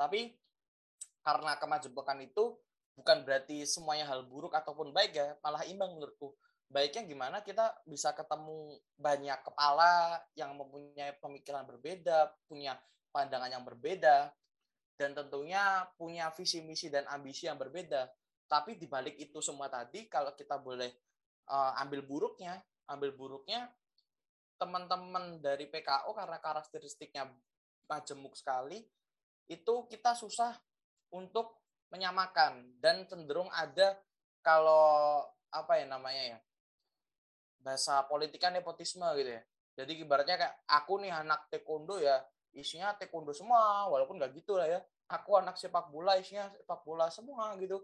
Tapi 0.00 0.32
karena 1.20 1.60
kemajemukan 1.60 2.16
itu 2.24 2.56
bukan 2.96 3.24
berarti 3.28 3.68
semuanya 3.68 4.08
hal 4.08 4.24
buruk 4.24 4.56
ataupun 4.56 4.96
baik 4.96 5.12
ya, 5.12 5.36
malah 5.44 5.64
imbang 5.68 5.92
menurutku 5.92 6.32
baiknya 6.70 7.02
gimana 7.02 7.42
kita 7.42 7.82
bisa 7.82 8.14
ketemu 8.14 8.78
banyak 8.94 9.42
kepala 9.42 10.22
yang 10.38 10.54
mempunyai 10.54 11.18
pemikiran 11.18 11.66
berbeda, 11.66 12.30
punya 12.46 12.78
pandangan 13.10 13.50
yang 13.50 13.66
berbeda, 13.66 14.30
dan 14.94 15.10
tentunya 15.12 15.82
punya 15.98 16.30
visi 16.30 16.62
misi 16.62 16.86
dan 16.86 17.10
ambisi 17.10 17.50
yang 17.50 17.58
berbeda. 17.58 18.06
Tapi 18.46 18.78
di 18.78 18.86
balik 18.86 19.18
itu 19.18 19.42
semua 19.42 19.66
tadi, 19.66 20.06
kalau 20.06 20.30
kita 20.38 20.62
boleh 20.62 20.94
uh, 21.50 21.74
ambil 21.82 22.06
buruknya, 22.06 22.62
ambil 22.86 23.18
buruknya 23.18 23.66
teman-teman 24.62 25.42
dari 25.42 25.66
PKO 25.66 26.14
karena 26.14 26.38
karakteristiknya 26.38 27.26
majemuk 27.90 28.38
sekali, 28.38 28.86
itu 29.50 29.74
kita 29.90 30.14
susah 30.14 30.54
untuk 31.10 31.58
menyamakan 31.90 32.78
dan 32.78 33.02
cenderung 33.10 33.50
ada 33.50 33.98
kalau 34.46 35.26
apa 35.50 35.82
ya 35.82 35.86
namanya 35.90 36.38
ya 36.38 36.38
bahasa 37.60 38.04
politik 38.08 38.40
kan 38.40 38.52
nepotisme 38.56 39.04
gitu 39.16 39.30
ya. 39.36 39.42
Jadi 39.80 40.02
ibaratnya 40.02 40.36
kayak 40.36 40.54
aku 40.66 41.00
nih 41.00 41.12
anak 41.12 41.48
taekwondo 41.48 42.00
ya 42.00 42.20
isinya 42.50 42.92
taekwondo 42.98 43.30
semua 43.30 43.86
walaupun 43.88 44.18
nggak 44.18 44.32
gitu 44.36 44.58
lah 44.58 44.68
ya. 44.68 44.80
Aku 45.10 45.38
anak 45.38 45.58
sepak 45.58 45.90
bola 45.90 46.18
isinya 46.18 46.50
sepak 46.50 46.80
bola 46.82 47.08
semua 47.10 47.54
gitu. 47.58 47.82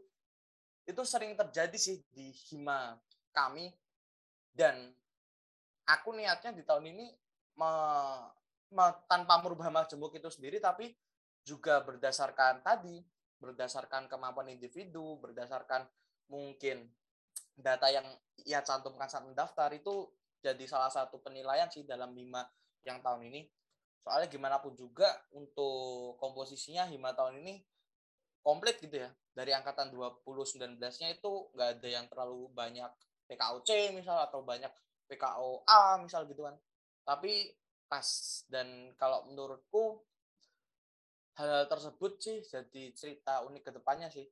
Itu 0.87 1.03
sering 1.03 1.35
terjadi 1.35 1.75
sih 1.77 2.03
di 2.11 2.31
hima 2.31 2.95
kami 3.35 3.69
dan 4.57 4.95
aku 5.85 6.17
niatnya 6.17 6.57
di 6.57 6.65
tahun 6.65 6.89
ini 6.91 7.07
me, 7.61 7.71
me, 8.73 8.85
tanpa 9.05 9.41
merubah 9.45 9.69
majemuk 9.69 10.17
itu 10.17 10.29
sendiri 10.33 10.59
tapi 10.59 10.93
juga 11.47 11.85
berdasarkan 11.85 12.65
tadi 12.65 13.05
berdasarkan 13.37 14.09
kemampuan 14.09 14.49
individu 14.51 15.21
berdasarkan 15.21 15.85
mungkin 16.33 16.89
data 17.57 17.89
yang 17.89 18.05
ia 18.45 18.61
cantumkan 18.61 19.09
saat 19.09 19.25
mendaftar 19.25 19.73
itu 19.73 20.13
jadi 20.45 20.65
salah 20.69 20.93
satu 20.93 21.19
penilaian 21.19 21.67
sih 21.73 21.83
dalam 21.83 22.13
Hima 22.13 22.45
yang 22.85 23.01
tahun 23.01 23.27
ini. 23.33 23.49
Soalnya 24.07 24.31
gimana 24.31 24.63
pun 24.63 24.77
juga 24.79 25.11
untuk 25.35 26.15
komposisinya 26.23 26.87
Hima 26.87 27.17
tahun 27.17 27.43
ini 27.43 27.59
komplit 28.45 28.79
gitu 28.79 29.03
ya. 29.03 29.11
Dari 29.35 29.51
angkatan 29.51 29.91
2019-nya 29.91 31.09
itu 31.19 31.51
nggak 31.51 31.69
ada 31.81 31.89
yang 31.89 32.07
terlalu 32.07 32.47
banyak 32.55 32.93
PKOC 33.27 33.91
misal 33.91 34.23
atau 34.23 34.47
banyak 34.47 34.71
PKOA 35.11 35.99
misal 36.05 36.31
gitu 36.31 36.47
kan. 36.47 36.55
Tapi 37.03 37.51
pas 37.87 38.07
dan 38.51 38.95
kalau 38.99 39.27
menurutku 39.31 40.03
hal, 41.39 41.49
hal 41.51 41.65
tersebut 41.67 42.19
sih 42.19 42.39
jadi 42.43 42.95
cerita 42.95 43.43
unik 43.47 43.63
ke 43.67 43.73
depannya 43.75 44.11
sih 44.11 44.27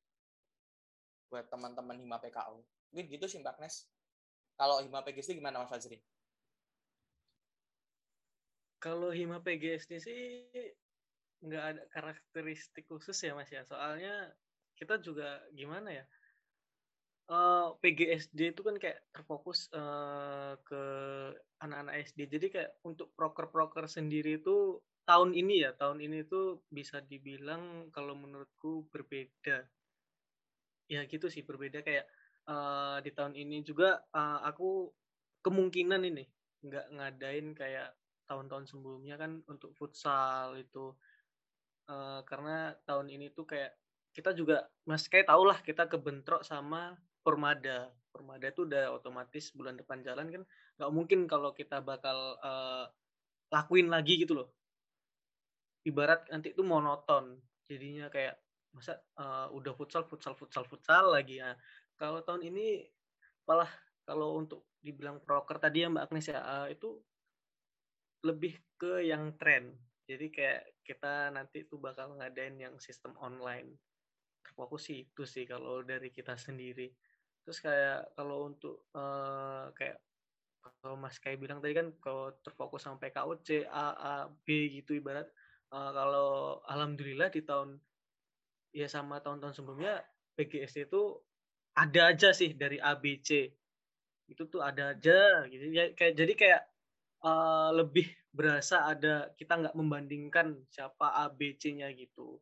buat 1.26 1.50
teman-teman 1.50 1.98
Hima 1.98 2.22
PKO. 2.22 2.73
Mungkin 2.94 3.10
gitu 3.10 3.26
sih 3.26 3.42
Mbak 3.42 3.58
Nes. 3.58 3.90
Kalau 4.54 4.78
Hima 4.78 5.02
PGSD 5.02 5.42
gimana 5.42 5.58
Mas 5.58 5.66
Fajri? 5.66 5.98
Kalau 8.78 9.10
Hima 9.10 9.42
PGSD 9.42 9.98
sih 9.98 10.22
nggak 11.42 11.64
ada 11.74 11.82
karakteristik 11.90 12.86
khusus 12.86 13.18
ya 13.18 13.34
Mas 13.34 13.50
ya. 13.50 13.66
Soalnya 13.66 14.30
kita 14.78 15.02
juga 15.02 15.42
gimana 15.50 15.90
ya? 15.90 16.06
Uh, 17.26 17.34
eh, 17.34 17.68
PGSD 17.82 18.54
itu 18.54 18.62
kan 18.62 18.78
kayak 18.78 19.02
terfokus 19.10 19.66
uh, 19.74 20.54
ke 20.62 20.82
anak-anak 21.58 22.06
SD. 22.06 22.30
Jadi 22.30 22.46
kayak 22.54 22.70
untuk 22.86 23.10
proker-proker 23.18 23.90
sendiri 23.90 24.38
itu 24.38 24.78
tahun 25.02 25.34
ini 25.34 25.66
ya, 25.66 25.74
tahun 25.74 25.98
ini 25.98 26.22
itu 26.22 26.62
bisa 26.70 27.02
dibilang 27.02 27.90
kalau 27.90 28.14
menurutku 28.14 28.86
berbeda. 28.94 29.66
Ya 30.86 31.02
gitu 31.10 31.26
sih 31.26 31.42
berbeda 31.42 31.82
kayak 31.82 32.06
uh, 32.48 32.98
di 33.04 33.10
tahun 33.12 33.34
ini 33.36 33.64
juga 33.64 34.02
uh, 34.12 34.44
aku 34.44 34.90
kemungkinan 35.44 36.02
ini 36.08 36.24
nggak 36.64 36.86
ngadain 36.96 37.52
kayak 37.52 37.92
tahun-tahun 38.24 38.64
sebelumnya 38.68 39.20
kan 39.20 39.44
untuk 39.48 39.76
futsal 39.76 40.56
itu 40.56 40.96
uh, 41.92 42.24
karena 42.24 42.72
tahun 42.88 43.12
ini 43.12 43.32
tuh 43.36 43.44
kayak 43.44 43.76
kita 44.16 44.32
juga 44.32 44.64
mas 44.88 45.04
kayak 45.10 45.28
tau 45.28 45.44
lah 45.44 45.60
kita 45.60 45.90
kebentrok 45.90 46.46
sama 46.46 46.96
Permada. 47.24 47.88
Permada 48.12 48.52
itu 48.52 48.68
udah 48.68 48.92
otomatis 48.92 49.48
bulan 49.56 49.80
depan 49.80 50.04
jalan 50.04 50.28
kan 50.28 50.42
nggak 50.76 50.90
mungkin 50.92 51.24
kalau 51.24 51.56
kita 51.56 51.80
bakal 51.80 52.36
uh, 52.44 52.84
lakuin 53.48 53.88
lagi 53.88 54.20
gitu 54.20 54.36
loh. 54.36 54.52
Ibarat 55.88 56.28
nanti 56.28 56.52
itu 56.52 56.60
monoton. 56.60 57.40
Jadinya 57.64 58.12
kayak 58.12 58.36
masa 58.76 59.00
uh, 59.16 59.48
udah 59.56 59.72
futsal 59.72 60.04
futsal 60.04 60.36
futsal 60.36 60.68
futsal 60.68 61.16
lagi 61.16 61.40
ya. 61.40 61.56
Kalau 62.00 62.20
tahun 62.26 62.50
ini 62.50 62.84
malah 63.48 63.70
kalau 64.04 64.36
untuk 64.36 64.68
dibilang 64.84 65.20
proker 65.24 65.56
tadi 65.56 65.84
ya 65.84 65.88
Mbak 65.88 66.04
Agnes 66.10 66.28
ya 66.28 66.40
uh, 66.40 66.68
itu 66.68 67.00
lebih 68.24 68.56
ke 68.76 69.04
yang 69.04 69.36
tren. 69.36 69.72
Jadi 70.04 70.28
kayak 70.28 70.84
kita 70.84 71.32
nanti 71.32 71.64
tuh 71.64 71.80
bakal 71.80 72.16
ngadain 72.20 72.60
yang 72.60 72.76
sistem 72.76 73.16
online. 73.20 73.76
Terfokus 74.44 74.92
sih 74.92 75.08
itu 75.08 75.24
sih 75.24 75.48
kalau 75.48 75.80
dari 75.80 76.12
kita 76.12 76.36
sendiri 76.36 76.92
terus 77.44 77.60
kayak 77.60 78.16
kalau 78.16 78.48
untuk 78.48 78.88
uh, 78.96 79.68
kayak 79.76 80.00
kalau 80.80 80.96
Mas 80.96 81.20
kayak 81.20 81.44
bilang 81.44 81.60
tadi 81.60 81.76
kan 81.76 81.92
kalau 82.00 82.32
terfokus 82.40 82.88
sama 82.88 82.96
PKU 82.96 83.36
C 83.44 83.68
A 83.68 83.92
A 83.92 84.14
B 84.32 84.80
gitu 84.80 84.96
ibarat 84.96 85.28
uh, 85.68 85.92
kalau 85.92 86.28
alhamdulillah 86.64 87.28
di 87.28 87.44
tahun 87.44 87.76
ya 88.72 88.88
sama 88.88 89.20
tahun-tahun 89.20 89.60
sebelumnya 89.60 90.00
PGSD 90.40 90.88
itu 90.88 91.20
ada 91.74 92.14
aja 92.14 92.30
sih 92.30 92.54
dari 92.54 92.78
A 92.78 92.94
B 92.98 93.18
C 93.20 93.50
itu 94.30 94.42
tuh 94.48 94.64
ada 94.64 94.96
aja 94.96 95.44
gitu 95.50 95.64
ya 95.68 95.92
kayak 95.92 96.14
jadi 96.16 96.32
kayak 96.32 96.62
uh, 97.26 97.70
lebih 97.74 98.08
berasa 98.32 98.88
ada 98.88 99.30
kita 99.36 99.60
nggak 99.60 99.76
membandingkan 99.76 100.64
siapa 100.70 101.12
A 101.12 101.28
B 101.28 101.54
C-nya 101.58 101.92
gitu 101.92 102.40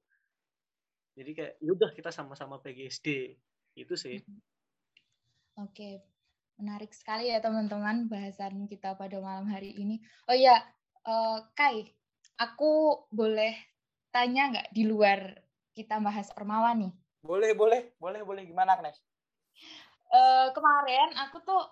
jadi 1.19 1.31
kayak 1.33 1.55
yaudah 1.61 1.91
kita 1.93 2.09
sama-sama 2.15 2.63
PGSD 2.63 3.37
itu 3.77 3.95
sih 3.97 4.21
mm-hmm. 4.21 4.53
Oke, 5.61 6.01
menarik 6.57 6.97
sekali 6.97 7.29
ya 7.29 7.37
teman-teman 7.45 8.09
bahasan 8.09 8.65
kita 8.65 8.97
pada 8.97 9.21
malam 9.21 9.45
hari 9.53 9.77
ini. 9.77 10.01
Oh 10.25 10.33
ya, 10.33 10.57
uh, 11.05 11.45
Kai, 11.53 11.93
aku 12.41 13.05
boleh 13.13 13.53
tanya 14.09 14.49
nggak 14.49 14.73
di 14.73 14.89
luar 14.89 15.45
kita 15.77 16.01
bahas 16.01 16.33
Ormawa 16.41 16.73
nih? 16.73 16.89
Boleh, 17.21 17.53
boleh, 17.53 17.93
boleh, 18.01 18.25
boleh. 18.25 18.49
Gimana, 18.49 18.81
Agnes? 18.81 18.97
Uh, 20.13 20.53
kemarin 20.53 21.17
aku 21.17 21.41
tuh 21.41 21.63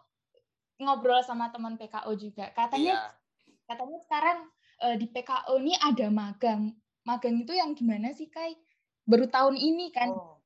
ngobrol 0.81 1.21
sama 1.21 1.53
teman 1.53 1.77
PKO 1.77 2.11
juga. 2.17 2.49
Katanya, 2.57 2.97
iya. 2.97 3.61
katanya 3.69 3.99
sekarang 4.09 4.39
uh, 4.81 4.97
di 4.97 5.07
PKO 5.13 5.61
ini 5.61 5.77
ada 5.77 6.09
magang. 6.09 6.73
Magang 7.05 7.45
itu 7.45 7.53
yang 7.53 7.77
gimana 7.77 8.17
sih, 8.17 8.33
Kai? 8.33 8.57
Baru 9.05 9.29
tahun 9.29 9.61
ini 9.61 9.93
kan? 9.93 10.09
Oh. 10.09 10.41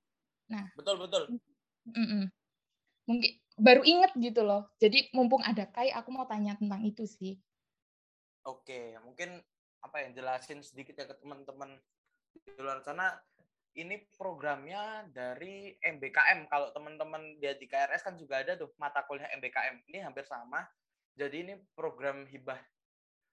Nah, 0.51 0.67
betul 0.75 0.99
betul. 0.99 1.39
Mm 1.87 2.07
-mm 2.07 2.25
mungkin 3.05 3.33
baru 3.61 3.83
inget 3.85 4.13
gitu 4.19 4.43
loh. 4.43 4.69
Jadi 4.81 5.13
mumpung 5.15 5.45
ada 5.45 5.69
Kai, 5.69 5.93
aku 5.93 6.11
mau 6.11 6.27
tanya 6.27 6.57
tentang 6.57 6.83
itu 6.83 7.05
sih. 7.07 7.39
Oke, 8.45 8.97
mungkin 9.05 9.41
apa 9.85 10.05
yang 10.05 10.17
jelasin 10.17 10.61
sedikit 10.65 10.97
ya 10.97 11.05
ke 11.09 11.17
teman-teman 11.17 11.77
di 12.35 12.61
luar 12.61 12.81
sana. 12.85 13.15
Ini 13.75 14.07
programnya 14.15 15.03
dari 15.11 15.75
MBKM. 15.83 16.47
Kalau 16.47 16.71
teman-teman 16.71 17.43
dia 17.43 17.59
di 17.59 17.67
KRS 17.67 18.07
kan 18.07 18.15
juga 18.15 18.39
ada 18.39 18.55
tuh 18.55 18.71
mata 18.79 19.03
kuliah 19.03 19.27
MBKM. 19.35 19.91
Ini 19.91 20.07
hampir 20.07 20.23
sama. 20.31 20.63
Jadi 21.19 21.43
ini 21.43 21.55
program 21.75 22.23
hibah 22.31 22.59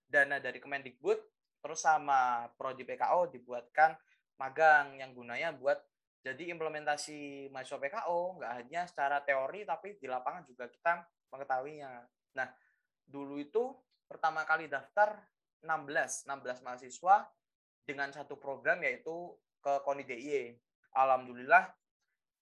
dana 0.09 0.41
dari 0.41 0.57
Kemendikbud 0.57 1.17
terus 1.61 1.85
sama 1.85 2.49
Prodi 2.57 2.81
PKO 2.81 3.29
dibuatkan 3.29 3.93
magang 4.41 4.97
yang 4.97 5.13
gunanya 5.13 5.53
buat 5.53 5.77
jadi 6.21 6.53
implementasi 6.53 7.49
mahasiswa 7.53 7.81
PKO 7.81 8.41
nggak 8.41 8.53
hanya 8.61 8.81
secara 8.85 9.21
teori 9.21 9.65
tapi 9.65 9.97
di 9.97 10.05
lapangan 10.05 10.45
juga 10.45 10.69
kita 10.69 11.05
mengetahuinya. 11.33 12.01
Nah, 12.37 12.49
dulu 13.05 13.41
itu 13.41 13.73
pertama 14.05 14.45
kali 14.45 14.69
daftar 14.69 15.21
16, 15.61 16.29
16 16.29 16.65
mahasiswa 16.65 17.29
dengan 17.85 18.09
satu 18.13 18.37
program 18.37 18.81
yaitu 18.85 19.33
ke 19.61 19.73
KONI 19.85 20.03
DIY. 20.03 20.57
Alhamdulillah 20.97 21.71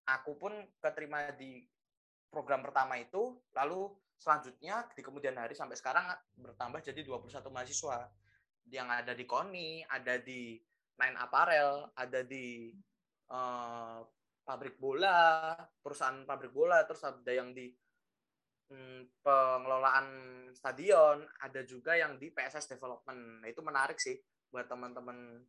aku 0.09 0.33
pun 0.39 0.53
keterima 0.81 1.29
di 1.37 1.61
program 2.33 2.65
pertama 2.65 2.97
itu, 2.97 3.37
lalu 3.53 3.93
selanjutnya 4.17 4.89
di 4.93 5.01
kemudian 5.05 5.37
hari 5.37 5.53
sampai 5.53 5.77
sekarang 5.77 6.09
bertambah 6.35 6.81
jadi 6.81 7.01
21 7.05 7.53
mahasiswa 7.53 8.09
yang 8.69 8.89
ada 8.89 9.13
di 9.13 9.25
KONI, 9.25 9.85
ada 9.89 10.17
di 10.21 10.57
Nine 10.99 11.17
Apparel, 11.17 11.89
ada 11.95 12.21
di 12.21 12.75
uh, 13.31 14.03
pabrik 14.43 14.77
bola, 14.77 15.55
perusahaan 15.79 16.25
pabrik 16.27 16.51
bola, 16.51 16.83
terus 16.83 17.01
ada 17.05 17.31
yang 17.31 17.55
di 17.55 17.71
hmm, 18.69 19.23
pengelolaan 19.23 20.07
stadion, 20.53 21.23
ada 21.39 21.61
juga 21.63 21.95
yang 21.95 22.19
di 22.19 22.29
PSS 22.29 22.77
Development. 22.77 23.41
Nah, 23.41 23.47
itu 23.47 23.61
menarik 23.63 23.97
sih 23.97 24.19
buat 24.49 24.65
teman-teman 24.67 25.39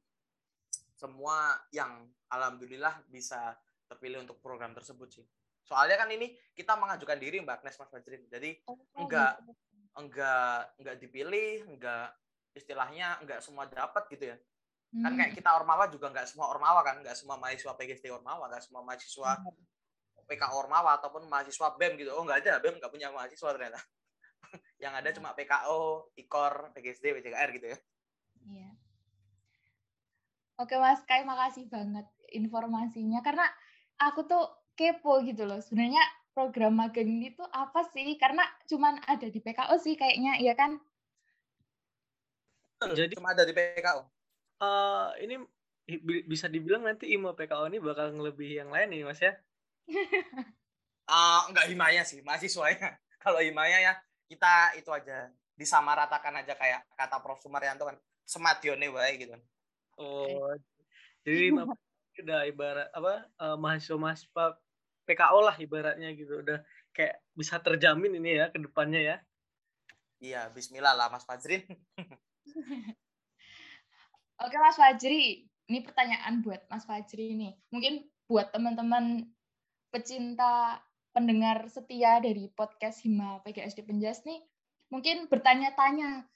semua 1.00 1.56
yang 1.72 2.04
alhamdulillah 2.28 3.00
bisa 3.08 3.56
terpilih 3.88 4.20
untuk 4.20 4.36
program 4.44 4.76
tersebut 4.76 5.08
sih. 5.08 5.24
Soalnya 5.64 5.96
kan 5.96 6.12
ini 6.12 6.36
kita 6.52 6.76
mengajukan 6.76 7.16
diri 7.16 7.40
Mbak 7.40 7.64
Agnes 7.64 7.80
Mas 7.80 7.88
Fajrin. 7.88 8.22
Jadi 8.28 8.60
oh, 8.68 8.76
enggak 9.00 9.40
gitu. 9.40 9.52
enggak 9.96 10.76
enggak 10.76 10.96
dipilih, 11.00 11.52
enggak 11.72 12.12
istilahnya 12.52 13.16
enggak 13.24 13.40
semua 13.40 13.64
dapat 13.64 14.04
gitu 14.12 14.28
ya. 14.28 14.36
Hmm. 14.90 15.06
Kan 15.08 15.12
kayak 15.16 15.32
kita 15.38 15.50
Ormawa 15.54 15.88
juga 15.88 16.10
nggak 16.12 16.26
semua 16.28 16.50
Ormawa 16.52 16.84
kan, 16.84 17.00
nggak 17.00 17.16
semua 17.16 17.40
mahasiswa 17.40 17.72
PGSD 17.78 18.10
Ormawa, 18.12 18.50
nggak 18.50 18.62
semua 18.66 18.82
mahasiswa 18.84 19.38
PK 20.26 20.42
Ormawa 20.52 20.98
ataupun 20.98 21.30
mahasiswa 21.30 21.78
BEM 21.78 21.96
gitu. 21.96 22.10
Oh 22.12 22.26
nggak 22.26 22.44
ada, 22.44 22.58
BEM 22.60 22.76
nggak 22.82 22.92
punya 22.92 23.08
mahasiswa 23.14 23.48
ternyata. 23.54 23.80
Yang 24.82 24.94
ada 25.00 25.08
cuma 25.14 25.30
PKO, 25.38 26.10
IKOR, 26.18 26.74
PGSD, 26.74 27.06
PJKR 27.22 27.48
gitu 27.54 27.66
ya. 27.70 27.78
Iya. 28.50 28.70
Oke 30.60 30.76
Mas 30.76 31.00
Kai, 31.08 31.24
makasih 31.24 31.66
banget 31.72 32.04
informasinya. 32.36 33.24
Karena 33.24 33.48
aku 33.96 34.28
tuh 34.28 34.44
kepo 34.76 35.24
gitu 35.24 35.48
loh. 35.48 35.64
Sebenarnya 35.64 36.04
program 36.36 36.76
magang 36.76 37.08
ini 37.08 37.32
tuh 37.32 37.48
apa 37.48 37.80
sih? 37.88 38.20
Karena 38.20 38.44
cuma 38.68 38.92
ada 39.08 39.24
di 39.24 39.40
PKO 39.40 39.74
sih 39.80 39.96
kayaknya, 39.96 40.36
iya 40.36 40.52
kan? 40.52 40.76
Jadi 42.80 43.16
cuma 43.16 43.32
ada 43.32 43.44
di 43.44 43.52
PKO 43.52 44.20
uh, 44.60 45.08
ini 45.18 45.40
bisa 46.28 46.46
dibilang 46.46 46.86
nanti 46.86 47.10
IMO 47.10 47.34
PKO 47.34 47.66
ini 47.66 47.82
bakal 47.82 48.14
ngelebihi 48.14 48.62
yang 48.62 48.70
lain 48.70 48.94
nih 48.94 49.02
Mas 49.02 49.18
ya? 49.18 49.34
uh, 51.10 51.40
enggak 51.50 51.66
himaya 51.66 52.06
sih, 52.06 52.22
mahasiswanya. 52.22 53.00
Kalau 53.24 53.42
himaya 53.42 53.82
ya 53.82 53.92
kita 54.30 54.78
itu 54.78 54.88
aja 54.94 55.28
disamaratakan 55.58 56.40
aja 56.40 56.54
kayak 56.56 56.86
kata 56.94 57.20
Prof 57.20 57.42
Sumaryanto 57.42 57.84
kan 57.84 57.98
sematione 58.22 58.86
wae 58.86 59.18
gitu. 59.18 59.34
Oh. 60.00 60.56
Jadi 61.22 61.52
udah 62.24 62.40
ibarat 62.48 62.88
apa 62.92 63.28
uh, 63.40 63.56
mahasiswa 63.56 63.96
mahasiswa 63.96 64.44
PKO 65.08 65.40
lah 65.40 65.56
ibaratnya 65.56 66.12
gitu 66.12 66.44
udah 66.44 66.60
kayak 66.92 67.22
bisa 67.32 67.56
terjamin 67.60 68.20
ini 68.20 68.40
ya 68.40 68.48
ke 68.52 68.58
depannya 68.60 69.00
ya. 69.00 69.16
Iya, 70.20 70.52
bismillah 70.52 70.92
lah 70.92 71.08
Mas 71.08 71.24
Fajrin. 71.24 71.64
Oke 74.44 74.56
Mas 74.60 74.76
Fajri, 74.76 75.48
ini 75.68 75.78
pertanyaan 75.80 76.44
buat 76.44 76.60
Mas 76.68 76.84
Fajri 76.84 77.32
ini. 77.32 77.56
Mungkin 77.72 78.04
buat 78.28 78.52
teman-teman 78.52 79.32
pecinta 79.88 80.84
pendengar 81.16 81.66
setia 81.72 82.20
dari 82.20 82.52
podcast 82.52 83.02
Hima 83.02 83.40
PGSD 83.42 83.82
Penjas 83.82 84.22
nih, 84.28 84.44
mungkin 84.92 85.26
bertanya-tanya, 85.26 86.28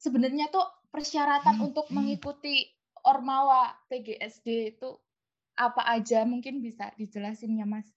sebenarnya 0.00 0.50
tuh 0.50 0.66
persyaratan 0.90 1.62
hmm. 1.62 1.66
untuk 1.70 1.86
mengikuti 1.94 2.66
Ormawa 3.02 3.74
PGSD 3.90 4.78
itu 4.78 4.98
apa 5.58 5.84
aja? 5.86 6.22
Mungkin 6.26 6.62
bisa 6.62 6.94
dijelasin 6.96 7.58
ya 7.58 7.66
Mas? 7.66 7.90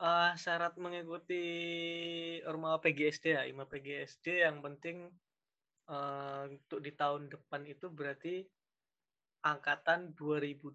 uh, 0.00 0.32
syarat 0.36 0.76
mengikuti 0.80 1.42
Ormawa 2.44 2.80
PGSD 2.80 3.36
ya, 3.36 3.42
IMA 3.48 3.68
PGSD 3.68 4.44
yang 4.44 4.60
penting 4.60 5.08
uh, 5.88 6.48
untuk 6.48 6.80
di 6.80 6.92
tahun 6.92 7.32
depan 7.32 7.62
itu 7.68 7.86
berarti 7.88 8.44
angkatan 9.44 10.16
2020 10.18 10.74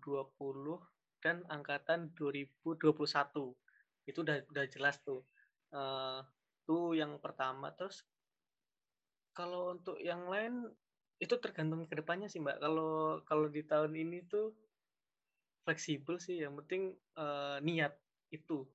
dan 1.22 1.44
angkatan 1.52 2.14
2021 2.18 2.82
itu 4.10 4.18
udah 4.26 4.38
udah 4.50 4.66
jelas 4.72 4.98
tuh 5.06 5.22
uh, 5.76 6.24
tuh 6.66 6.98
yang 6.98 7.20
pertama 7.22 7.70
terus 7.78 8.02
kalau 9.36 9.76
untuk 9.76 10.00
yang 10.02 10.26
lain 10.26 10.66
itu 11.22 11.38
tergantung 11.38 11.86
ke 11.86 11.94
depannya 11.94 12.26
sih 12.26 12.42
mbak. 12.42 12.58
Kalau 12.58 13.22
kalau 13.30 13.46
di 13.46 13.62
tahun 13.62 13.94
ini 13.94 14.26
tuh 14.26 14.50
fleksibel 15.62 16.18
sih 16.18 16.42
yang 16.42 16.58
penting 16.58 16.98
uh, 17.22 17.62
niat 17.62 17.94
itu. 18.34 18.66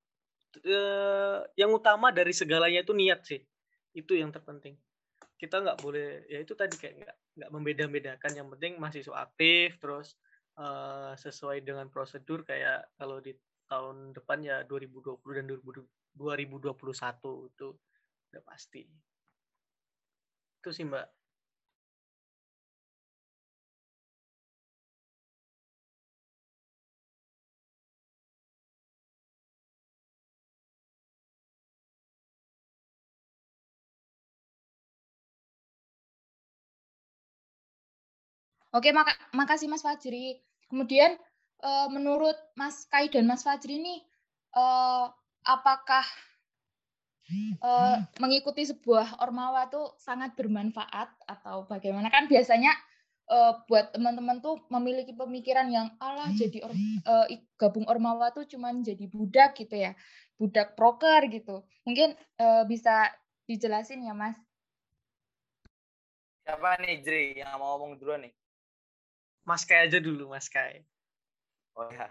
Uh, 0.62 1.44
yang 1.58 1.74
utama 1.74 2.14
dari 2.14 2.30
segalanya 2.30 2.86
itu 2.86 2.94
niat 2.94 3.26
sih. 3.26 3.42
Itu 3.90 4.14
yang 4.14 4.30
terpenting. 4.30 4.78
Kita 5.34 5.58
nggak 5.58 5.82
boleh 5.82 6.22
ya 6.30 6.38
itu 6.38 6.54
tadi 6.54 6.78
kayak 6.78 6.94
nggak 7.02 7.16
nggak 7.34 7.50
membeda-bedakan. 7.50 8.32
Yang 8.38 8.48
penting 8.54 8.72
mahasiswa 8.78 9.16
aktif 9.26 9.82
terus 9.82 10.14
uh, 10.62 11.18
sesuai 11.18 11.66
dengan 11.66 11.90
prosedur 11.90 12.46
kayak 12.46 12.94
kalau 12.94 13.18
di 13.18 13.34
tahun 13.66 14.14
depan 14.14 14.46
ya 14.46 14.62
2020 14.70 15.18
dan 15.34 15.50
2021 15.50 16.62
itu 17.50 17.68
udah 18.30 18.42
pasti. 18.46 18.86
Itu 20.62 20.70
sih 20.70 20.86
mbak 20.86 21.25
Oke, 38.76 38.92
mak 38.92 39.08
makasih 39.32 39.72
Mas 39.72 39.80
Fajri. 39.80 40.36
Kemudian 40.68 41.16
uh, 41.64 41.88
menurut 41.88 42.36
Mas 42.52 42.84
Kai 42.92 43.08
dan 43.08 43.24
Mas 43.24 43.40
Fajri 43.40 43.80
ini 43.80 44.04
uh, 44.52 45.08
apakah 45.48 46.04
uh, 47.64 48.04
mengikuti 48.20 48.68
sebuah 48.68 49.24
ormawa 49.24 49.72
itu 49.72 49.80
sangat 49.96 50.36
bermanfaat 50.36 51.08
atau 51.24 51.64
bagaimana? 51.64 52.12
Kan 52.12 52.28
biasanya 52.28 52.76
uh, 53.32 53.64
buat 53.64 53.96
teman-teman 53.96 54.44
tuh 54.44 54.60
memiliki 54.68 55.16
pemikiran 55.16 55.72
yang 55.72 55.96
Allah 55.96 56.28
jadi 56.36 56.60
or, 56.60 56.76
uh, 57.08 57.24
gabung 57.56 57.88
ormawa 57.88 58.28
tuh 58.36 58.44
cuman 58.44 58.84
jadi 58.84 59.08
budak 59.08 59.56
gitu 59.56 59.72
ya, 59.72 59.96
budak 60.36 60.76
proker 60.76 61.24
gitu. 61.32 61.64
Mungkin 61.88 62.12
uh, 62.44 62.68
bisa 62.68 63.08
dijelasin 63.48 64.04
ya 64.04 64.12
Mas? 64.12 64.36
Siapa 66.44 66.76
nih 66.84 67.00
Jri 67.00 67.40
yang 67.40 67.56
mau 67.56 67.80
ngomong 67.80 67.96
dulu 67.96 68.20
nih? 68.20 68.36
Mas 69.46 69.62
Kai 69.62 69.86
aja 69.86 70.02
dulu, 70.02 70.34
Mas 70.34 70.50
Kai. 70.50 70.82
Oh 71.78 71.86
ya, 71.88 72.10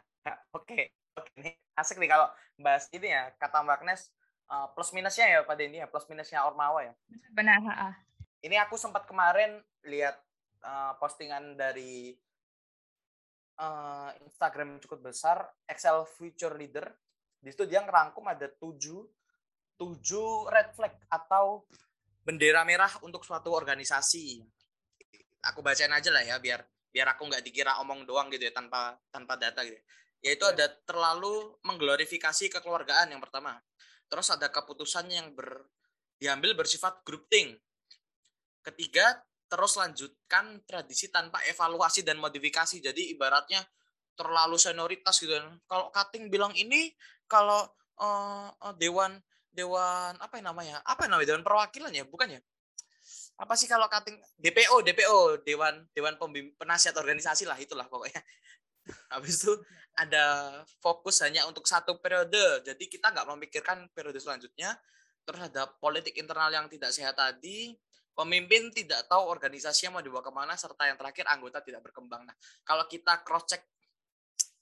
oke. 0.55 0.95
Oke, 1.15 1.31
nih 1.39 1.55
asik 1.79 1.95
nih 1.95 2.11
kalau 2.11 2.27
bahas 2.59 2.91
ini 2.91 3.07
ya, 3.07 3.31
kata 3.39 3.63
Mbak 3.63 3.75
Agnes, 3.79 4.11
uh, 4.51 4.67
plus 4.75 4.91
minusnya 4.91 5.31
ya 5.31 5.39
pada 5.47 5.63
ini 5.63 5.79
ya, 5.79 5.87
plus 5.87 6.03
minusnya 6.11 6.43
Ormawa 6.43 6.83
ya. 6.83 6.93
Benar, 7.31 7.63
ha 7.71 7.95
Ini 8.43 8.59
aku 8.59 8.75
sempat 8.75 9.07
kemarin 9.07 9.63
lihat 9.87 10.19
uh, 10.59 10.99
postingan 10.99 11.55
dari 11.55 12.11
uh, 13.63 14.11
Instagram 14.27 14.83
cukup 14.83 15.07
besar, 15.07 15.47
Excel 15.71 16.03
Future 16.03 16.59
Leader. 16.59 16.83
Di 17.39 17.55
situ 17.55 17.63
dia 17.63 17.79
ngerangkum 17.79 18.27
ada 18.27 18.51
tujuh, 18.59 19.07
tujuh 19.79 20.51
red 20.51 20.75
flag 20.75 20.99
atau 21.07 21.63
bendera 22.27 22.67
merah 22.67 22.91
untuk 23.07 23.23
suatu 23.23 23.55
organisasi. 23.55 24.43
Aku 25.47 25.63
bacain 25.63 25.95
aja 25.95 26.11
lah 26.11 26.27
ya, 26.27 26.35
biar 26.43 26.59
biar 26.95 27.11
aku 27.11 27.27
nggak 27.27 27.43
dikira 27.43 27.75
omong 27.83 28.07
doang 28.07 28.31
gitu 28.31 28.47
ya 28.47 28.55
tanpa 28.55 28.95
tanpa 29.11 29.35
data 29.35 29.67
gitu. 29.67 29.75
Yaitu 30.23 30.47
ada 30.47 30.71
terlalu 30.87 31.59
mengglorifikasi 31.67 32.47
kekeluargaan 32.55 33.11
yang 33.11 33.19
pertama. 33.19 33.59
Terus 34.07 34.31
ada 34.31 34.47
keputusan 34.47 35.11
yang 35.11 35.35
ber 35.35 35.67
diambil 36.15 36.55
bersifat 36.55 37.03
grouping 37.03 37.59
ketiga 38.63 39.19
terus 39.51 39.75
lanjutkan 39.75 40.63
tradisi 40.63 41.11
tanpa 41.11 41.43
evaluasi 41.43 42.07
dan 42.07 42.15
modifikasi. 42.15 42.79
Jadi 42.79 43.11
ibaratnya 43.11 43.59
terlalu 44.15 44.55
senioritas 44.55 45.19
gitu. 45.19 45.35
Kalau 45.67 45.91
cutting 45.91 46.31
bilang 46.31 46.55
ini 46.55 46.95
kalau 47.27 47.67
uh, 47.99 48.55
dewan 48.79 49.19
dewan 49.51 50.15
apa 50.15 50.39
yang 50.39 50.47
namanya? 50.55 50.79
Apa 50.87 51.11
yang 51.11 51.19
namanya? 51.19 51.27
Dewan 51.35 51.43
perwakilan 51.43 51.91
ya 51.91 52.07
bukan 52.07 52.39
ya 52.39 52.41
apa 53.35 53.53
sih 53.59 53.67
kalau 53.67 53.91
cutting? 53.91 54.15
DPO 54.39 54.79
DPO 54.79 55.43
Dewan 55.43 55.75
Dewan 55.91 56.15
Pembim, 56.15 56.55
Penasihat 56.55 56.95
Organisasi 56.95 57.43
lah 57.43 57.59
itulah 57.59 57.83
pokoknya. 57.91 58.23
Habis 59.13 59.43
itu 59.43 59.53
ada 59.95 60.25
fokus 60.79 61.19
hanya 61.19 61.43
untuk 61.43 61.67
satu 61.67 61.99
periode. 61.99 62.63
Jadi 62.63 62.87
kita 62.87 63.11
nggak 63.11 63.27
memikirkan 63.35 63.91
periode 63.91 64.19
selanjutnya. 64.23 64.79
Terus 65.25 65.41
ada 65.51 65.67
politik 65.81 66.15
internal 66.15 66.47
yang 66.53 66.71
tidak 66.71 66.95
sehat 66.95 67.19
tadi. 67.19 67.75
Pemimpin 68.15 68.71
tidak 68.71 69.03
tahu 69.11 69.27
organisasi 69.27 69.91
yang 69.91 69.99
mau 69.99 69.99
dibawa 69.99 70.23
ke 70.23 70.31
mana 70.31 70.55
serta 70.55 70.87
yang 70.87 70.95
terakhir 70.95 71.27
anggota 71.27 71.59
tidak 71.59 71.83
berkembang. 71.83 72.23
Nah 72.23 72.35
kalau 72.63 72.87
kita 72.87 73.19
cross 73.27 73.51
check 73.51 73.67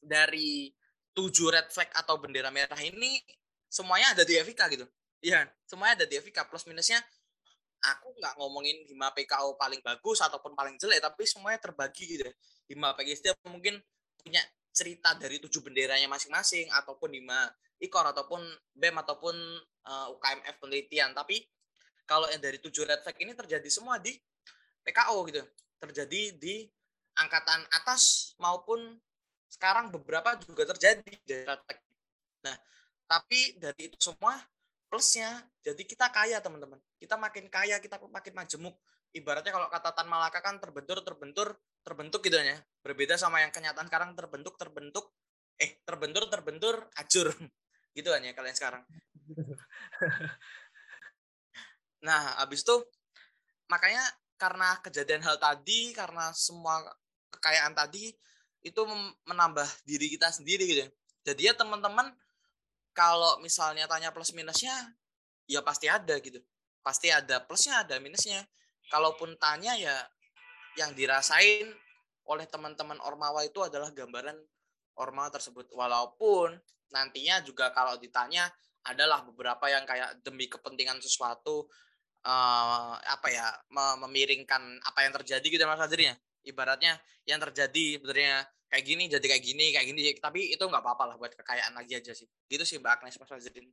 dari 0.01 0.73
tujuh 1.13 1.53
red 1.53 1.69
flag 1.69 1.93
atau 1.93 2.17
bendera 2.17 2.49
merah 2.49 2.81
ini 2.81 3.21
semuanya 3.69 4.17
ada 4.17 4.25
di 4.25 4.33
FIK 4.33 4.61
gitu. 4.73 4.85
Iya, 5.23 5.45
semuanya 5.69 6.03
ada 6.03 6.05
di 6.09 6.17
FIK 6.17 6.49
plus 6.49 6.65
minusnya 6.65 6.99
aku 7.83 8.15
nggak 8.15 8.33
ngomongin 8.39 8.87
hima 8.87 9.11
PKO 9.11 9.59
paling 9.59 9.83
bagus 9.83 10.23
ataupun 10.23 10.55
paling 10.55 10.79
jelek 10.79 11.03
tapi 11.03 11.27
semuanya 11.27 11.59
terbagi 11.59 12.15
gitu 12.15 12.27
hima 12.71 12.95
PGSD 12.95 13.35
mungkin 13.51 13.77
punya 14.23 14.39
cerita 14.73 15.13
dari 15.13 15.37
tujuh 15.37 15.61
benderanya 15.61 16.09
masing-masing 16.09 16.65
ataupun 16.73 17.13
hima 17.13 17.53
ikor 17.77 18.09
ataupun 18.09 18.41
bem 18.73 18.95
ataupun 18.97 19.35
uh, 19.85 20.07
eh, 20.09 20.15
UKMF 20.17 20.55
penelitian. 20.57 21.11
Tapi 21.13 21.45
kalau 22.09 22.25
yang 22.31 22.41
dari 22.41 22.57
tujuh 22.57 22.83
red 22.87 23.03
flag 23.05 23.15
ini 23.21 23.37
terjadi 23.37 23.69
semua 23.69 24.01
di 24.01 24.15
PKO 24.81 25.17
gitu. 25.29 25.43
Terjadi 25.83 26.21
di 26.39 26.65
angkatan 27.19 27.67
atas 27.69 28.33
maupun 28.41 28.97
sekarang 29.45 29.93
beberapa 29.93 30.33
juga 30.41 30.65
terjadi 30.73 31.13
dari 31.21 31.43
red 31.45 31.61
flag. 31.67 31.79
Nah 32.49 32.55
tapi 33.05 33.59
dari 33.61 33.93
itu 33.93 33.99
semua 34.01 34.39
plusnya 34.93 35.41
jadi 35.65 35.81
kita 35.81 36.13
kaya 36.13 36.37
teman-teman. 36.37 36.77
Kita 37.01 37.17
makin 37.17 37.49
kaya 37.49 37.81
kita 37.81 37.97
makin 37.97 38.33
majemuk. 38.37 38.77
Ibaratnya 39.09 39.49
kalau 39.49 39.65
kata 39.73 39.89
Tan 39.97 40.05
Malaka 40.05 40.37
kan 40.45 40.61
terbentur 40.61 41.01
terbentur 41.01 41.57
terbentuk 41.81 42.21
gitu 42.21 42.37
ya. 42.37 42.61
Berbeda 42.85 43.17
sama 43.17 43.41
yang 43.41 43.49
kenyataan 43.49 43.89
sekarang 43.89 44.13
terbentuk 44.13 44.53
terbentuk 44.61 45.09
eh 45.57 45.81
terbentur 45.81 46.29
terbentur 46.29 46.85
acur 46.93 47.33
gitu 47.97 48.13
kan 48.13 48.21
ya 48.21 48.37
kalian 48.37 48.53
sekarang. 48.53 48.83
Nah 52.03 52.35
habis 52.43 52.67
itu 52.67 52.75
makanya 53.71 54.03
karena 54.35 54.75
kejadian 54.83 55.23
hal 55.23 55.39
tadi 55.39 55.95
karena 55.95 56.35
semua 56.35 56.83
kekayaan 57.31 57.71
tadi 57.71 58.11
itu 58.59 58.81
menambah 59.23 59.63
diri 59.87 60.11
kita 60.11 60.27
sendiri 60.27 60.67
gitu 60.67 60.79
ya. 60.83 60.89
Jadi 61.31 61.41
ya 61.47 61.55
teman-teman 61.55 62.11
kalau 62.93 63.41
misalnya 63.41 63.89
tanya 63.89 64.13
plus 64.13 64.31
minusnya 64.31 64.73
ya 65.49 65.59
pasti 65.65 65.89
ada 65.89 66.17
gitu. 66.21 66.39
Pasti 66.85 67.09
ada 67.09 67.41
plusnya 67.43 67.83
ada 67.83 67.97
minusnya. 67.99 68.45
Kalaupun 68.87 69.35
tanya 69.41 69.73
ya 69.75 69.97
yang 70.77 70.93
dirasain 70.93 71.73
oleh 72.29 72.45
teman-teman 72.47 72.97
ormawa 73.03 73.43
itu 73.43 73.59
adalah 73.65 73.89
gambaran 73.91 74.37
ormawa 74.97 75.33
tersebut. 75.33 75.73
Walaupun 75.73 76.53
nantinya 76.93 77.41
juga 77.41 77.73
kalau 77.73 77.97
ditanya 77.97 78.47
adalah 78.85 79.25
beberapa 79.25 79.65
yang 79.71 79.87
kayak 79.87 80.21
demi 80.21 80.45
kepentingan 80.51 80.99
sesuatu 80.99 81.65
uh, 82.27 82.93
apa 82.99 83.27
ya 83.31 83.47
memiringkan 83.73 84.83
apa 84.83 84.99
yang 85.07 85.13
terjadi 85.15 85.43
gitu 85.47 85.63
mas 85.63 85.79
Fadri 85.79 86.11
ya 86.11 86.15
ibaratnya 86.43 86.99
yang 87.23 87.39
terjadi 87.39 87.99
sebenarnya 87.99 88.43
kayak 88.73 88.89
gini 88.89 89.05
jadi 89.05 89.21
kayak 89.21 89.43
gini 89.45 89.65
kayak 89.69 89.85
gini 89.85 90.01
tapi 90.17 90.49
itu 90.49 90.63
nggak 90.65 90.81
apa-apa 90.81 91.13
lah 91.13 91.15
buat 91.15 91.37
kekayaan 91.37 91.77
lagi 91.77 91.93
aja 91.97 92.13
sih. 92.15 92.27
Gitu 92.49 92.63
sih 92.65 92.77
mbak 92.79 93.01
Agnes 93.01 93.19
mas 93.19 93.29
Fazrin. 93.29 93.67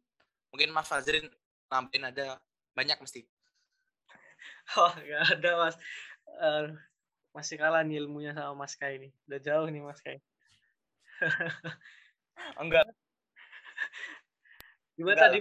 Mungkin 0.54 0.70
mas 0.74 0.88
Fazrin 0.88 1.30
nambahin 1.70 2.04
ada 2.10 2.40
banyak 2.74 2.98
mesti. 3.00 3.24
Oh 4.78 4.92
nggak 4.92 5.40
ada 5.40 5.50
mas. 5.58 5.76
Uh, 6.30 6.70
masih 7.34 7.58
kalah 7.58 7.82
nih 7.82 7.98
ilmunya 8.02 8.34
sama 8.34 8.66
mas 8.66 8.74
Kai 8.78 9.02
ini 9.02 9.08
udah 9.26 9.40
jauh 9.42 9.66
nih 9.66 9.82
mas 9.82 10.00
Kai. 10.02 10.18
Enggak. 12.62 12.86
Gimana 14.96 15.16
enggak. 15.16 15.26
tadi 15.26 15.38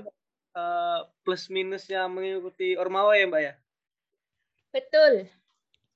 uh, 0.55 0.99
plus 1.25 1.51
minusnya 1.51 2.07
mengikuti 2.07 2.79
ormawa 2.79 3.17
ya 3.17 3.25
mbak 3.27 3.41
ya? 3.41 3.53
Betul. 4.69 5.25